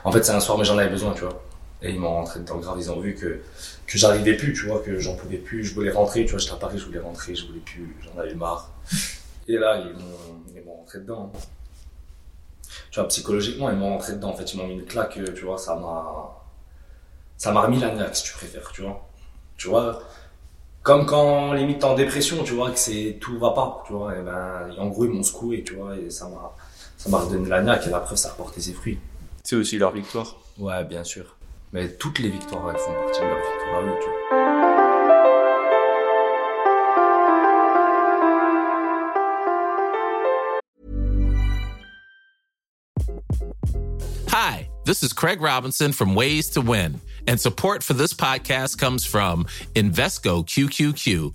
En 0.04 0.12
fait, 0.12 0.22
c'est 0.22 0.32
un 0.32 0.40
soir, 0.40 0.58
mais 0.58 0.64
j'en 0.64 0.76
avais 0.76 0.90
besoin, 0.90 1.14
tu 1.14 1.22
vois. 1.22 1.42
Et 1.82 1.90
ils 1.90 2.00
m'ont 2.00 2.12
rentré 2.12 2.40
dedans 2.40 2.56
grave, 2.56 2.78
ils 2.78 2.90
ont 2.90 3.00
vu 3.00 3.14
que, 3.14 3.40
que 3.86 3.98
j'arrivais 3.98 4.34
plus, 4.34 4.52
tu 4.54 4.66
vois, 4.66 4.80
que 4.80 4.98
j'en 4.98 5.14
pouvais 5.14 5.36
plus, 5.36 5.62
je 5.62 5.74
voulais 5.74 5.90
rentrer, 5.90 6.24
tu 6.24 6.30
vois, 6.30 6.40
j'étais 6.40 6.54
à 6.54 6.56
Paris, 6.56 6.78
je 6.78 6.86
voulais 6.86 7.00
rentrer, 7.00 7.34
je 7.34 7.46
voulais 7.46 7.60
plus, 7.60 7.94
j'en 8.02 8.18
avais 8.18 8.34
marre. 8.34 8.70
Et 9.46 9.58
là, 9.58 9.78
ils 9.78 9.92
m'ont, 9.92 10.42
ils 10.54 10.64
m'ont 10.64 10.76
rentré 10.76 11.00
dedans. 11.00 11.30
Tu 12.90 12.98
vois, 12.98 13.08
psychologiquement, 13.08 13.70
ils 13.70 13.76
m'ont 13.76 13.90
rentré 13.90 14.14
dedans, 14.14 14.30
en 14.30 14.36
fait, 14.36 14.54
ils 14.54 14.56
m'ont 14.56 14.66
mis 14.66 14.74
une 14.74 14.84
claque, 14.86 15.18
tu 15.34 15.44
vois, 15.44 15.58
ça 15.58 15.76
m'a, 15.76 16.42
ça 17.36 17.52
m'a 17.52 17.60
remis 17.60 17.78
la 17.78 17.94
niaque, 17.94 18.16
si 18.16 18.24
tu 18.24 18.32
préfères, 18.32 18.72
tu 18.72 18.82
vois. 18.82 19.06
Tu 19.58 19.68
vois, 19.68 20.02
comme 20.82 21.04
quand, 21.04 21.52
limite, 21.52 21.80
t'es 21.80 21.84
en 21.84 21.94
dépression, 21.94 22.42
tu 22.42 22.54
vois, 22.54 22.70
que 22.70 22.78
c'est, 22.78 23.18
tout 23.20 23.38
va 23.38 23.50
pas, 23.50 23.82
tu 23.86 23.92
vois, 23.92 24.16
et 24.16 24.22
ben, 24.22 24.74
en 24.78 24.86
gros, 24.86 25.04
ils 25.04 25.10
m'ont 25.10 25.22
secoué, 25.22 25.62
tu 25.62 25.74
vois, 25.74 25.96
et 25.96 26.08
ça 26.10 26.26
m'a, 26.28 26.54
ça 26.96 27.10
m'a 27.10 27.18
redonné 27.18 27.48
la 27.48 27.62
niaque, 27.62 27.86
et 27.86 27.90
la 27.90 28.00
preuve, 28.00 28.16
ça 28.16 28.30
a 28.30 28.32
porté 28.32 28.60
ses 28.62 28.72
fruits. 28.72 28.98
C'est 29.44 29.56
aussi 29.56 29.78
leur 29.78 29.92
victoire. 29.92 30.36
Ouais, 30.58 30.82
bien 30.84 31.04
sûr. 31.04 31.35
Mais 31.76 31.88
toutes 31.98 32.20
les 32.20 32.30
victoires, 32.30 32.70
elles 32.70 32.78
font 32.78 32.94
partie 32.94 33.20
de 33.20 33.26
leur 33.26 33.36
victoire 33.36 33.76
à 33.76 33.82
eux, 33.82 33.98
tu 34.00 34.08
vois. 34.08 34.16
Hi, 44.30 44.70
this 44.86 45.02
is 45.02 45.12
Craig 45.12 45.42
Robinson 45.42 45.92
from 45.92 46.14
Ways 46.14 46.48
to 46.54 46.62
Win, 46.62 46.98
and 47.28 47.38
support 47.38 47.82
for 47.82 47.92
this 47.92 48.14
podcast 48.14 48.78
comes 48.78 49.04
from 49.04 49.44
Invesco 49.74 50.46
QQQ, 50.46 51.34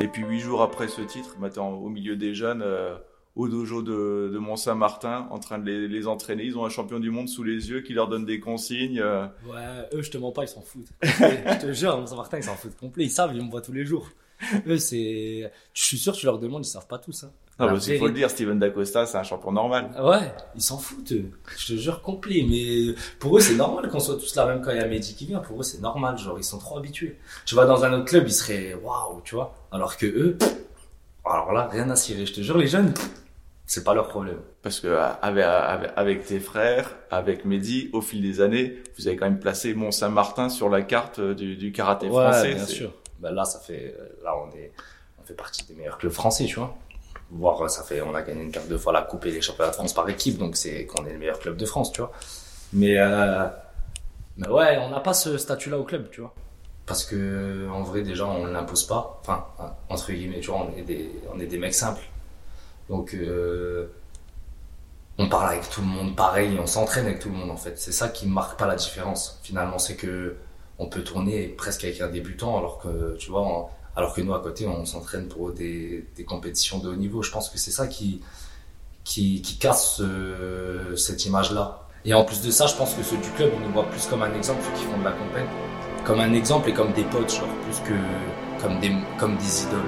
Et 0.00 0.06
puis 0.06 0.22
huit 0.22 0.40
jours 0.40 0.62
après 0.62 0.88
ce 0.88 1.00
titre, 1.02 1.36
maintenant 1.40 1.70
au 1.70 1.88
milieu 1.88 2.16
des 2.16 2.34
jeunes, 2.34 2.62
euh, 2.62 2.96
au 3.34 3.48
dojo 3.48 3.82
de, 3.82 4.38
Mont-Saint-Martin 4.38 5.26
en 5.30 5.38
train 5.38 5.58
de 5.58 5.70
les, 5.70 6.06
entraîner. 6.06 6.44
Ils 6.44 6.56
ont 6.56 6.64
un 6.64 6.68
champion 6.68 7.00
du 7.00 7.10
monde 7.10 7.28
sous 7.28 7.42
les 7.42 7.70
yeux 7.70 7.80
qui 7.80 7.94
leur 7.94 8.08
donne 8.08 8.24
des 8.24 8.38
consignes. 8.38 9.00
Ouais, 9.00 9.88
eux, 9.92 10.02
je 10.02 10.10
te 10.10 10.18
mens 10.18 10.32
pas, 10.32 10.44
ils 10.44 10.48
s'en 10.48 10.62
foutent. 10.62 10.92
je 11.02 11.60
te 11.60 11.72
jure, 11.72 11.98
Mont-Saint-Martin, 11.98 12.38
ils 12.38 12.44
s'en 12.44 12.54
foutent 12.54 12.76
complet. 12.76 13.04
Ils 13.04 13.10
savent, 13.10 13.34
ils 13.34 13.44
me 13.44 13.50
voient 13.50 13.62
tous 13.62 13.72
les 13.72 13.84
jours. 13.84 14.08
Eux, 14.66 14.78
c'est, 14.78 15.50
je 15.74 15.84
suis 15.84 15.98
sûr, 15.98 16.12
tu 16.14 16.26
leur 16.26 16.38
demandes, 16.38 16.64
ils 16.64 16.68
savent 16.68 16.86
pas 16.86 16.98
tous, 16.98 17.24
hein. 17.24 17.30
Non, 17.60 17.66
parce 17.66 17.86
qu'il 17.86 17.98
faut 17.98 18.06
le 18.06 18.12
dire, 18.12 18.30
Steven 18.30 18.56
D'Acosta, 18.58 19.04
c'est 19.04 19.18
un 19.18 19.24
champion 19.24 19.50
normal. 19.50 19.90
Ouais, 20.00 20.32
ils 20.54 20.62
s'en 20.62 20.78
foutent, 20.78 21.10
eux. 21.10 21.30
Je 21.56 21.74
te 21.74 21.78
jure, 21.78 22.02
complet. 22.02 22.46
Mais 22.48 22.94
pour 23.18 23.36
eux, 23.36 23.40
c'est 23.40 23.56
normal 23.56 23.88
qu'on 23.88 23.98
soit 23.98 24.14
tous 24.14 24.36
là, 24.36 24.46
même 24.46 24.62
quand 24.62 24.70
il 24.70 24.76
y 24.76 24.80
a 24.80 24.86
Mehdi 24.86 25.16
qui 25.16 25.26
vient. 25.26 25.40
Pour 25.40 25.58
eux, 25.58 25.64
c'est 25.64 25.80
normal. 25.80 26.16
Genre, 26.18 26.38
ils 26.38 26.44
sont 26.44 26.58
trop 26.58 26.78
habitués. 26.78 27.18
Tu 27.46 27.56
vas 27.56 27.66
dans 27.66 27.84
un 27.84 27.92
autre 27.94 28.04
club, 28.04 28.28
ils 28.28 28.32
seraient 28.32 28.74
waouh, 28.74 29.22
tu 29.24 29.34
vois. 29.34 29.56
Alors 29.72 29.96
que 29.96 30.06
eux, 30.06 30.38
alors 31.24 31.52
là, 31.52 31.66
rien 31.66 31.90
à 31.90 31.96
cirer. 31.96 32.26
Je 32.26 32.34
te 32.34 32.40
jure, 32.42 32.56
les 32.58 32.68
jeunes, 32.68 32.94
c'est 33.66 33.82
pas 33.82 33.92
leur 33.92 34.06
problème. 34.06 34.38
Parce 34.62 34.78
que 34.78 34.96
avec, 35.20 35.44
avec, 35.96 36.26
tes 36.26 36.38
frères, 36.38 36.94
avec 37.10 37.44
Mehdi, 37.44 37.90
au 37.92 38.00
fil 38.00 38.22
des 38.22 38.40
années, 38.40 38.78
vous 38.98 39.08
avez 39.08 39.16
quand 39.16 39.26
même 39.26 39.40
placé 39.40 39.74
Mont-Saint-Martin 39.74 40.48
sur 40.48 40.68
la 40.68 40.82
carte 40.82 41.20
du, 41.20 41.56
du 41.56 41.72
karaté 41.72 42.06
ouais, 42.06 42.12
français. 42.12 42.54
bien 42.54 42.66
sûr. 42.66 42.92
Ben 43.18 43.32
là, 43.32 43.44
ça 43.44 43.58
fait, 43.58 43.94
là, 44.22 44.36
on 44.36 44.50
est, 44.56 44.72
on 45.20 45.24
fait 45.24 45.34
partie 45.34 45.64
des 45.64 45.74
meilleurs 45.74 45.98
clubs 45.98 46.12
français, 46.12 46.44
tu 46.44 46.56
vois. 46.56 46.76
Voire 47.30 47.68
ça 47.68 47.82
fait 47.82 48.00
on 48.00 48.14
a 48.14 48.22
gagné 48.22 48.42
une 48.42 48.50
carte 48.50 48.68
de 48.68 48.78
fois 48.78 48.90
la 48.90 49.02
coupe 49.02 49.26
et 49.26 49.30
les 49.30 49.42
championnats 49.42 49.70
de 49.70 49.74
France 49.74 49.92
par 49.92 50.08
équipe 50.08 50.38
donc 50.38 50.56
c'est 50.56 50.86
qu'on 50.86 51.04
est 51.04 51.12
le 51.12 51.18
meilleur 51.18 51.38
club 51.38 51.58
de 51.58 51.66
France 51.66 51.92
tu 51.92 52.00
vois. 52.00 52.10
Mais 52.72 52.96
euh, 52.98 53.46
mais 54.38 54.48
ouais 54.48 54.78
on 54.78 54.88
n'a 54.88 55.00
pas 55.00 55.12
ce 55.12 55.36
statut 55.36 55.68
là 55.68 55.78
au 55.78 55.84
club 55.84 56.08
tu 56.10 56.22
vois. 56.22 56.32
Parce 56.86 57.04
que 57.04 57.68
en 57.68 57.82
vrai 57.82 58.00
déjà 58.00 58.24
on 58.24 58.46
l'impose 58.46 58.86
pas. 58.86 59.20
Enfin 59.20 59.46
entre 59.90 60.10
guillemets 60.10 60.40
tu 60.40 60.50
vois 60.50 60.60
on 60.60 60.78
est 60.78 60.82
des 60.82 61.10
on 61.30 61.38
est 61.38 61.46
des 61.46 61.58
mecs 61.58 61.74
simples. 61.74 62.08
Donc 62.88 63.12
euh, 63.12 63.92
on 65.18 65.28
parle 65.28 65.50
avec 65.50 65.68
tout 65.68 65.82
le 65.82 65.86
monde 65.86 66.16
pareil 66.16 66.58
on 66.58 66.66
s'entraîne 66.66 67.04
avec 67.04 67.18
tout 67.18 67.28
le 67.28 67.34
monde 67.34 67.50
en 67.50 67.58
fait. 67.58 67.78
C'est 67.78 67.92
ça 67.92 68.08
qui 68.08 68.26
marque 68.26 68.58
pas 68.58 68.66
la 68.66 68.76
différence 68.76 69.38
finalement. 69.42 69.78
C'est 69.78 69.96
que 69.96 70.34
on 70.78 70.88
peut 70.88 71.02
tourner 71.02 71.48
presque 71.48 71.84
avec 71.84 72.00
un 72.00 72.08
débutant 72.08 72.56
alors 72.58 72.78
que 72.78 73.16
tu 73.16 73.30
vois 73.30 73.70
alors 73.98 74.14
que 74.14 74.20
nous, 74.20 74.32
à 74.32 74.38
côté, 74.38 74.64
on 74.64 74.84
s'entraîne 74.84 75.26
pour 75.26 75.50
des, 75.50 76.06
des, 76.14 76.22
compétitions 76.22 76.78
de 76.78 76.88
haut 76.88 76.94
niveau. 76.94 77.20
Je 77.20 77.32
pense 77.32 77.48
que 77.48 77.58
c'est 77.58 77.72
ça 77.72 77.88
qui, 77.88 78.22
qui, 79.02 79.42
qui 79.42 79.58
casse 79.58 80.00
euh, 80.00 80.94
cette 80.94 81.26
image-là. 81.26 81.82
Et 82.04 82.14
en 82.14 82.24
plus 82.24 82.40
de 82.42 82.52
ça, 82.52 82.68
je 82.68 82.76
pense 82.76 82.94
que 82.94 83.02
ceux 83.02 83.16
du 83.16 83.28
club, 83.30 83.50
on 83.56 83.66
nous 83.66 83.72
voit 83.72 83.86
plus 83.90 84.06
comme 84.06 84.22
un 84.22 84.32
exemple, 84.34 84.62
ceux 84.62 84.78
qui 84.78 84.84
font 84.84 84.98
de 84.98 85.04
la 85.04 85.10
compète, 85.10 85.48
comme 86.04 86.20
un 86.20 86.32
exemple 86.32 86.68
et 86.68 86.74
comme 86.74 86.92
des 86.92 87.02
potes, 87.02 87.34
genre, 87.34 87.48
plus 87.64 87.80
que 87.80 88.62
comme 88.62 88.78
des, 88.78 88.92
comme 89.18 89.36
des 89.36 89.62
idoles. 89.64 89.80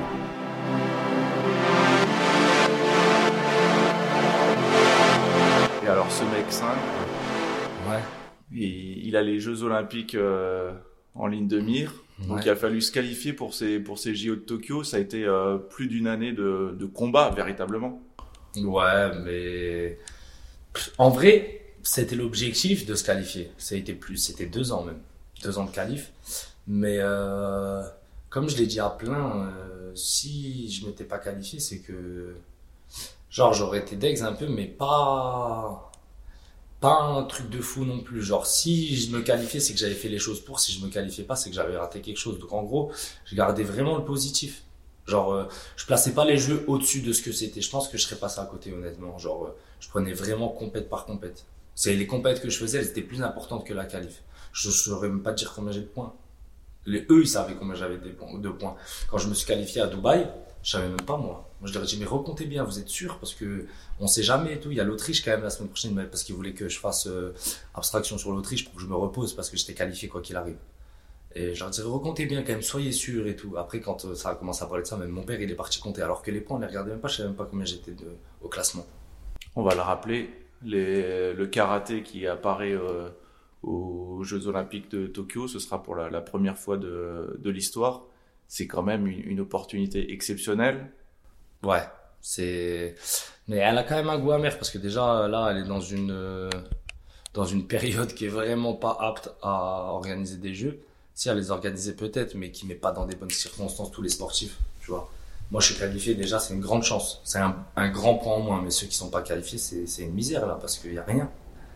Et 5.85 5.87
alors, 5.87 6.11
ce 6.11 6.25
mec 6.25 6.47
5, 6.49 6.67
ouais. 7.89 8.20
Il, 8.53 9.07
il 9.07 9.17
a 9.17 9.23
les 9.23 9.41
Jeux 9.41 9.63
Olympiques 9.63 10.15
euh, 10.15 10.73
en 11.15 11.27
ligne 11.27 11.49
de 11.49 11.61
mire. 11.61 11.93
Donc 12.29 12.45
il 12.45 12.51
a 12.51 12.57
fallu 12.57 12.83
se 12.83 12.93
qualifier 12.93 13.33
pour 13.33 13.55
ces 13.55 13.79
pour 13.79 13.99
ces 13.99 14.15
JO 14.15 14.35
de 14.35 14.41
Tokyo. 14.41 14.85
Ça 14.85 14.99
a 14.99 15.01
été 15.01 15.25
euh, 15.25 15.57
plus 15.57 15.87
d'une 15.89 16.07
année 16.07 16.33
de, 16.33 16.77
de 16.79 16.85
combat 16.85 17.31
véritablement. 17.31 18.03
Ouais, 18.57 19.11
mais 19.25 19.99
en 20.99 21.09
vrai, 21.09 21.63
c'était 21.83 22.17
l'objectif 22.17 22.85
de 22.85 22.95
se 22.95 23.05
qualifier. 23.05 23.51
Ça 23.57 23.75
a 23.75 23.79
été 23.79 23.95
plus, 23.95 24.19
c'était 24.19 24.45
deux 24.47 24.71
ans 24.73 24.85
même, 24.85 24.99
deux 25.43 25.59
ans 25.59 25.65
de 25.65 25.71
qualif. 25.71 26.13
Mais 26.67 26.99
euh, 26.99 27.83
comme 28.29 28.51
je 28.51 28.57
l'ai 28.59 28.67
dit 28.67 28.81
à 28.81 28.91
plein, 28.91 29.51
si 29.95 30.71
je 30.71 30.87
m'étais 30.87 31.05
pas 31.05 31.19
qualifié, 31.19 31.59
c'est 31.59 31.79
que 31.79 32.35
genre 33.31 33.55
j'aurais 33.55 33.79
été 33.79 33.97
dex 33.97 34.21
un 34.21 34.35
peu, 34.35 34.47
mais 34.47 34.67
pas 34.67 35.90
pas 36.81 37.03
un 37.03 37.25
truc 37.25 37.51
de 37.51 37.61
fou 37.61 37.85
non 37.85 38.01
plus. 38.01 38.23
Genre, 38.23 38.47
si 38.47 38.97
je 38.97 39.11
me 39.11 39.21
qualifiais, 39.21 39.61
c'est 39.61 39.75
que 39.75 39.79
j'avais 39.79 39.95
fait 39.95 40.09
les 40.09 40.19
choses 40.19 40.41
pour. 40.41 40.61
Si 40.61 40.73
je 40.73 40.85
me 40.85 40.91
qualifiais 40.91 41.25
pas, 41.25 41.37
c'est 41.37 41.51
que 41.51 41.57
j'avais 41.57 41.77
raté 41.77 42.01
quelque 42.01 42.17
chose. 42.17 42.39
Donc, 42.39 42.53
en 42.53 42.63
gros, 42.63 42.91
je 43.27 43.37
gardais 43.37 43.63
vraiment 43.63 43.97
le 43.97 44.05
positif. 44.05 44.63
Genre, 45.07 45.33
euh, 45.33 45.45
je 45.77 45.85
plaçais 45.87 46.13
pas 46.13 46.25
les 46.25 46.39
jeux 46.39 46.65
au-dessus 46.67 47.03
de 47.03 47.13
ce 47.13 47.23
que 47.23 47.33
c'était. 47.33 47.61
Je 47.61 47.71
pense 47.71 47.89
que 47.89 47.99
je 47.99 48.05
serais 48.05 48.17
passé 48.17 48.41
à 48.41 48.47
côté, 48.47 48.73
honnêtement. 48.73 49.19
Genre, 49.19 49.47
euh, 49.47 49.57
je 49.79 49.89
prenais 49.89 50.13
vraiment 50.13 50.49
compète 50.49 50.89
par 50.89 51.05
compète. 51.05 51.45
C'est 51.75 51.95
les 51.95 52.07
compètes 52.07 52.41
que 52.41 52.51
je 52.51 52.59
faisais, 52.59 52.79
elles 52.79 52.89
étaient 52.89 53.03
plus 53.03 53.23
importantes 53.23 53.67
que 53.67 53.75
la 53.75 53.85
qualif. 53.85 54.23
Je 54.53 54.69
ne 54.69 54.73
saurais 54.73 55.09
même 55.09 55.23
pas 55.23 55.33
dire 55.33 55.53
combien 55.55 55.73
j'ai 55.73 55.81
de 55.81 55.87
points. 55.87 56.15
Les, 56.87 57.07
eux, 57.11 57.23
ils 57.23 57.29
savaient 57.29 57.55
combien 57.55 57.75
j'avais 57.75 57.99
de 57.99 58.49
points. 58.49 58.77
Quand 59.11 59.19
je 59.19 59.29
me 59.29 59.35
suis 59.35 59.47
qualifié 59.47 59.83
à 59.83 59.87
Dubaï, 59.87 60.27
je 60.63 60.71
savais 60.73 60.89
même 60.89 61.01
pas 61.01 61.17
moi. 61.17 61.51
Moi, 61.61 61.69
je 61.69 61.75
leur 61.75 61.83
ai 61.83 61.87
dit, 61.87 61.97
mais 61.99 62.07
recomptez 62.07 62.47
bien, 62.47 62.65
vous 62.65 62.79
êtes 62.79 62.89
sûr 62.89 63.19
Parce 63.19 63.35
que 63.35 63.67
on 63.99 64.07
sait 64.07 64.23
jamais 64.23 64.59
tout. 64.59 64.71
Il 64.71 64.77
y 64.77 64.81
a 64.81 64.85
l'Autriche 64.85 65.25
quand 65.25 65.31
même 65.31 65.43
la 65.43 65.51
semaine 65.51 65.69
prochaine, 65.69 65.95
parce 66.11 66.23
qu'ils 66.23 66.35
voulaient 66.35 66.55
que 66.55 66.69
je 66.69 66.79
fasse 66.79 67.07
euh, 67.07 67.35
abstraction 67.75 68.19
sur 68.19 68.33
l'Autriche 68.33 68.65
pour 68.65 68.75
que 68.75 68.81
je 68.81 68.87
me 68.87 68.95
repose 68.95 69.35
parce 69.35 69.51
que 69.51 69.57
j'étais 69.57 69.75
qualifié 69.75 70.09
quoi 70.09 70.21
qu'il 70.21 70.37
arrive. 70.37 70.57
Et 71.35 71.55
je 71.55 71.61
leur 71.61 71.71
disais, 71.71 71.83
recomptez 71.83 72.27
bien 72.27 72.43
quand 72.43 72.53
même, 72.53 72.63
soyez 72.63 72.93
sûr 72.93 73.27
et 73.27 73.37
tout. 73.37 73.57
Après, 73.57 73.81
quand 73.81 74.05
euh, 74.05 74.15
ça 74.15 74.31
a 74.31 74.35
commencé 74.35 74.63
à 74.63 74.67
parler 74.67 74.83
de 74.83 74.89
ça, 74.89 74.97
même 74.97 75.11
mon 75.11 75.23
père, 75.23 75.41
il 75.41 75.51
est 75.51 75.55
parti 75.55 75.81
compter. 75.81 76.03
Alors 76.03 76.23
que 76.23 76.31
les 76.31 76.41
points, 76.41 76.57
on 76.57 76.61
les 76.61 76.67
regardait 76.67 76.91
même 76.91 77.01
pas, 77.01 77.09
je 77.09 77.19
savais 77.19 77.29
même 77.29 77.37
pas 77.37 77.47
combien 77.47 77.65
j'étais 77.65 77.95
au 78.43 78.49
classement. 78.49 78.87
On 79.57 79.63
va 79.63 79.75
le 79.75 79.81
rappeler, 79.81 80.31
le 80.63 81.45
karaté 81.47 82.03
qui 82.03 82.27
apparaît 82.27 82.73
euh, 82.73 83.09
aux 83.63 84.23
Jeux 84.25 84.47
Olympiques 84.47 84.91
de 84.91 85.07
Tokyo, 85.07 85.49
ce 85.49 85.59
sera 85.59 85.83
pour 85.83 85.95
la, 85.95 86.21
première 86.21 86.59
fois 86.59 86.77
de 86.77 87.51
l'histoire. 87.51 88.03
C'est 88.51 88.67
quand 88.67 88.83
même 88.83 89.07
une, 89.07 89.39
opportunité 89.39 90.13
exceptionnelle. 90.13 90.91
Ouais, 91.63 91.85
c'est. 92.21 92.97
Mais 93.47 93.59
elle 93.59 93.79
a 93.79 93.85
quand 93.85 93.95
même 93.95 94.09
un 94.09 94.19
goût 94.19 94.33
amer 94.33 94.59
parce 94.59 94.71
que 94.71 94.79
déjà 94.79 95.29
là, 95.29 95.51
elle 95.53 95.59
est 95.59 95.69
dans 95.69 95.81
une 95.81 96.51
dans 97.33 97.45
une 97.45 97.69
période 97.69 98.13
qui 98.13 98.25
est 98.25 98.29
vraiment 98.29 98.75
pas 98.75 98.97
apte 98.99 99.31
à 99.41 99.93
organiser 99.93 100.37
des 100.37 100.53
jeux. 100.53 100.81
Si 101.15 101.29
elle 101.29 101.37
les 101.37 101.53
organisait 101.53 101.95
peut-être, 101.95 102.35
mais 102.35 102.51
qui 102.51 102.67
met 102.67 102.75
pas 102.75 102.91
dans 102.91 103.07
des 103.07 103.15
bonnes 103.15 103.31
circonstances 103.31 103.93
tous 103.93 104.03
les 104.03 104.09
sportifs, 104.09 104.59
tu 104.81 104.91
vois. 104.91 105.09
Moi, 105.53 105.61
je 105.61 105.67
suis 105.71 105.77
qualifié 105.79 106.17
déjà, 106.17 106.41
c'est 106.41 106.53
une 106.53 106.61
grande 106.61 106.83
chance. 106.83 107.21
C'est 107.23 107.39
un, 107.39 107.57
un, 107.77 107.89
grand 107.89 108.17
point 108.17 108.35
en 108.35 108.41
moins, 108.41 108.61
mais 108.63 108.73
ceux 108.73 108.89
qui 108.89 108.97
sont 108.97 109.11
pas 109.11 109.23
qualifiés, 109.23 109.59
c'est 109.59 110.03
une 110.03 110.13
misère 110.13 110.45
là 110.49 110.59
parce 110.61 110.77
qu'il 110.77 110.93
y 110.93 110.99
a 110.99 111.05
rien. 111.05 111.31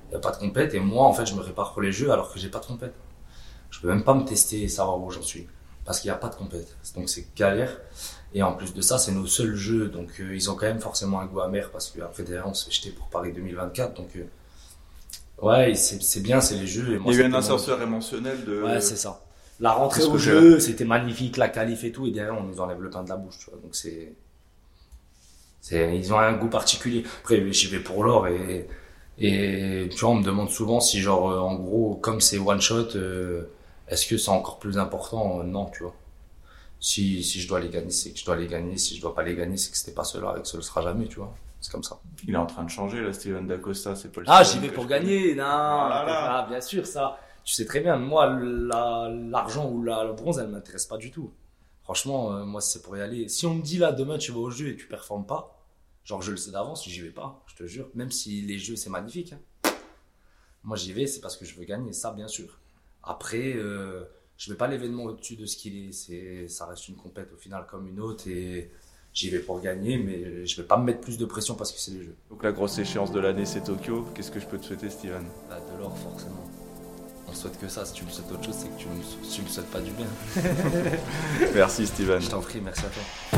Il 0.09 0.15
y 0.15 0.17
a 0.17 0.19
pas 0.19 0.33
de 0.33 0.39
compète 0.39 0.75
et 0.75 0.81
moi, 0.81 1.05
en 1.05 1.13
fait, 1.13 1.25
je 1.25 1.37
me 1.37 1.41
prépare 1.41 1.73
pour 1.73 1.83
les 1.83 1.93
jeux 1.93 2.11
alors 2.11 2.33
que 2.33 2.41
j'ai 2.41 2.49
pas 2.49 2.59
de 2.59 2.67
compète. 2.67 2.95
Je 3.71 3.81
peux 3.81 3.89
même 3.89 4.03
pas 4.03 4.15
me 4.15 4.25
tester 4.25 4.63
et 4.63 4.69
savoir 4.69 5.01
où 5.01 5.09
j'en 5.13 5.23
suis 5.23 5.47
parce 5.85 6.01
qu'il 6.01 6.11
n'y 6.11 6.15
a 6.15 6.19
pas 6.19 6.29
de 6.29 6.35
compète. 6.35 6.77
Donc 6.95 7.09
c'est 7.09 7.27
galère. 7.37 7.79
Et 8.35 8.43
en 8.43 8.53
plus 8.53 8.75
de 8.75 8.81
ça, 8.81 8.99
c'est 8.99 9.13
nos 9.13 9.27
seuls 9.27 9.55
jeux, 9.55 9.89
donc 9.89 10.21
euh, 10.21 10.35
ils 10.35 10.51
ont 10.51 10.57
quand 10.57 10.67
même 10.67 10.81
forcément 10.81 11.21
un 11.21 11.27
goût 11.27 11.41
amer 11.41 11.71
parce 11.71 11.91
qu'après 11.91 12.25
derrière, 12.25 12.49
on 12.49 12.55
se 12.55 12.65
fait 12.65 12.73
jeter 12.73 12.91
pour 12.91 13.07
Paris 13.09 13.33
2024. 13.33 13.95
Donc 13.95 14.09
euh, 14.17 14.25
ouais, 15.43 15.75
c'est 15.75 16.21
bien, 16.21 16.41
c'est 16.41 16.57
les 16.57 16.67
jeux. 16.67 16.95
Et 16.95 16.99
moi, 16.99 17.13
Il 17.13 17.19
y 17.19 17.23
a 17.23 17.27
eu 17.27 17.31
un 17.31 17.35
ascenseur 17.35 17.81
émotionnel 17.81 18.45
de. 18.45 18.63
Ouais, 18.63 18.81
c'est 18.81 18.97
ça. 18.97 19.21
La 19.61 19.73
rentrée 19.73 20.03
au 20.03 20.19
jeu, 20.19 20.59
c'était 20.59 20.85
magnifique, 20.85 21.37
la 21.37 21.49
qualif 21.49 21.85
et 21.85 21.93
tout, 21.93 22.07
et 22.09 22.11
derrière, 22.11 22.37
on 22.37 22.43
nous 22.43 22.61
enlève 22.61 22.83
le 22.83 22.91
pain 22.91 23.05
de 23.05 23.09
la 23.09 23.17
bouche, 23.17 23.39
tu 23.39 23.51
vois. 23.51 23.61
Donc 23.61 23.77
c'est, 23.77 24.13
c'est, 25.61 25.97
ils 25.97 26.13
ont 26.13 26.19
un 26.19 26.33
goût 26.33 26.49
particulier. 26.49 27.05
Après, 27.21 27.53
j'y 27.53 27.69
vais 27.69 27.79
pour 27.79 28.03
l'or 28.03 28.27
et 28.27 28.67
et 29.19 29.89
tu 29.93 30.01
vois, 30.01 30.11
on 30.11 30.17
me 30.17 30.25
demande 30.25 30.51
souvent 30.51 30.81
si 30.81 31.01
genre, 31.01 31.31
euh, 31.31 31.39
en 31.39 31.55
gros, 31.55 31.95
comme 32.03 32.21
c'est 32.21 32.39
one 32.39 32.61
shot. 32.61 32.89
Euh, 33.89 33.93
est-ce 33.93 34.07
que 34.07 34.17
c'est 34.17 34.31
encore 34.31 34.59
plus 34.59 34.79
important? 34.79 35.43
Non, 35.45 35.67
tu 35.67 35.83
vois. 35.83 35.95
Si, 36.81 37.23
si 37.23 37.41
je 37.41 37.49
dois 37.49 37.61
les 37.61 37.71
gagner, 37.71 37.91
c'est 37.91 38.13
que 38.13 38.19
je 38.19 38.25
dois 38.25 38.37
les 38.37 38.47
gagner. 38.47 38.77
Si 38.77 38.97
je 38.97 39.01
dois 39.01 39.15
pas 39.15 39.23
les 39.23 39.35
gagner, 39.35 39.57
c'est 39.57 39.71
que 39.71 39.77
c'était 39.77 39.95
pas 39.95 40.05
cela 40.05 40.35
et 40.37 40.43
que 40.43 40.49
ce 40.49 40.57
ne 40.57 40.63
sera 40.63 40.83
jamais, 40.83 41.07
tu 41.07 41.17
vois. 41.17 41.35
C'est 41.61 41.73
comme 41.73 41.83
ça. 41.83 41.99
Il 42.29 42.35
est 42.35 42.37
en 42.37 42.45
train 42.47 42.63
de 42.65 42.69
changer, 42.69 43.01
là, 43.01 43.13
Steven 43.13 43.47
D'Acosta, 43.47 43.97
c'est 43.97 44.13
pas 44.13 44.21
le 44.21 44.27
Ah, 44.29 44.43
j'y 44.43 44.59
vais 44.59 44.69
pour 44.71 44.85
gagner, 44.87 45.35
non. 45.35 45.45
Ah, 45.47 46.47
bien 46.49 46.61
sûr, 46.61 46.87
ça. 46.87 47.19
Tu 47.43 47.55
sais 47.55 47.65
très 47.65 47.81
bien, 47.81 47.97
moi, 47.97 48.27
l'argent 48.39 49.71
ou 49.71 49.83
la, 49.83 50.05
le 50.05 50.13
bronze, 50.13 50.39
elle 50.39 50.49
m'intéresse 50.49 50.87
pas 50.87 50.99
du 50.99 51.11
tout. 51.11 51.33
Franchement, 51.83 52.33
euh, 52.33 52.45
moi, 52.45 52.61
c'est 52.63 52.83
pour 52.83 52.97
y 52.97 53.01
aller. 53.03 53.29
Si 53.29 53.47
on 53.47 53.55
me 53.55 53.63
dit 53.63 53.77
là, 53.79 53.93
demain, 53.93 54.17
tu 54.19 54.33
vas 54.33 54.41
au 54.41 54.51
jeu 54.51 54.69
et 54.69 54.77
tu 54.77 54.87
performes 54.87 55.27
pas, 55.27 55.59
genre, 56.05 56.23
je 56.23 56.31
le 56.31 56.37
sais 56.39 56.51
d'avance, 56.51 56.87
j'y 56.87 57.01
vais 57.01 57.11
pas, 57.11 57.43
je 57.47 57.55
te 57.57 57.67
jure. 57.67 57.89
Même 57.95 58.11
si 58.11 58.41
les 58.43 58.59
jeux, 58.59 58.77
c'est 58.77 58.89
magnifique. 58.91 59.35
Hein. 59.35 59.71
Moi, 60.63 60.77
j'y 60.79 60.93
vais, 60.93 61.07
c'est 61.07 61.21
parce 61.21 61.37
que 61.37 61.45
je 61.45 61.55
veux 61.55 61.65
gagner, 61.65 61.93
ça, 61.93 62.13
bien 62.13 62.29
sûr. 62.29 62.59
Après, 63.07 63.55
euh, 63.57 64.05
je 64.37 64.51
mets 64.51 64.57
pas 64.57 64.67
l'événement 64.67 65.05
au-dessus 65.05 65.37
de 65.37 65.47
ce 65.47 65.57
qu'il 65.57 65.89
est. 65.89 65.93
C'est, 65.93 66.49
ça 66.49 66.67
reste 66.67 66.89
une 66.89 66.97
compète 66.97 67.33
au 67.33 67.37
final 67.37 67.67
comme 67.71 67.87
une 67.89 68.01
autre 68.01 68.29
et 68.29 68.71
j'y 69.13 69.31
vais 69.31 69.39
pour 69.39 69.61
gagner, 69.61 69.97
mais 69.99 70.47
je 70.47 70.57
vais 70.61 70.67
pas 70.67 70.77
me 70.77 70.85
mettre 70.85 71.01
plus 71.01 71.19
de 71.19 71.25
pression 71.25 71.55
parce 71.55 71.73
que 71.73 71.79
c'est 71.79 71.93
les 71.93 72.03
jeux. 72.03 72.17
Donc 72.31 72.43
la 72.43 72.53
grosse 72.53 72.79
échéance 72.79 73.13
de 73.13 73.21
l'année, 73.21 73.45
c'est 73.47 73.63
Tokyo. 73.63 74.07
Qu'est-ce 74.15 74.31
que 74.31 74.41
je 74.41 74.47
peux 74.47 74.59
te 74.59 74.65
souhaiter, 74.65 74.91
Steven? 74.91 75.25
Bah, 75.49 75.59
De 75.73 75.79
l'or, 75.79 75.97
forcément. 75.99 76.45
On 77.29 77.33
souhaite 77.33 77.59
que 77.59 77.69
ça. 77.69 77.85
Si 77.85 77.95
tu 77.95 78.05
me 78.05 78.11
souhaites 78.11 78.31
autre 78.33 78.45
chose, 78.45 78.55
c'est 78.57 78.69
que 78.69 78.79
tu 78.79 78.89
me, 78.89 79.01
tu 79.35 79.43
me 79.43 79.49
souhaites 79.49 79.71
pas 79.71 79.81
du 79.81 79.91
bien. 79.93 80.07
merci, 81.55 81.87
Steven. 81.87 82.21
Je 82.21 82.31
t'en 82.31 82.41
prie, 82.41 82.61
merci 82.61 82.83
à 82.85 82.89
toi. 82.89 83.34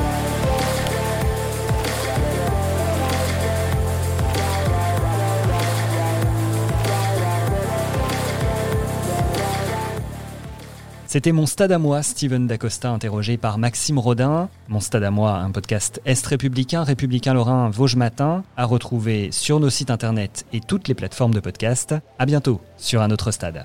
C'était 11.17 11.33
Mon 11.33 11.47
Stade 11.47 11.73
à 11.73 11.79
moi, 11.79 12.03
Steven 12.03 12.47
Dacosta, 12.47 12.91
interrogé 12.91 13.39
par 13.39 13.57
Maxime 13.57 13.99
Rodin. 13.99 14.51
Mon 14.69 14.81
Stade 14.81 15.03
à 15.03 15.11
moi, 15.11 15.39
un 15.39 15.51
podcast 15.51 15.99
Est 16.05 16.27
républicain, 16.27 16.85
républicain 16.85 17.33
lorrain, 17.33 17.71
Vosges 17.71 17.97
Matin, 17.97 18.45
à 18.59 18.67
retrouver 18.67 19.31
sur 19.33 19.59
nos 19.59 19.71
sites 19.71 19.91
internet 19.91 20.45
et 20.53 20.61
toutes 20.61 20.89
les 20.89 20.95
plateformes 20.95 21.33
de 21.33 21.41
podcast. 21.41 21.95
À 22.19 22.27
bientôt 22.27 22.61
sur 22.77 23.01
un 23.01 23.11
autre 23.11 23.31
stade. 23.31 23.65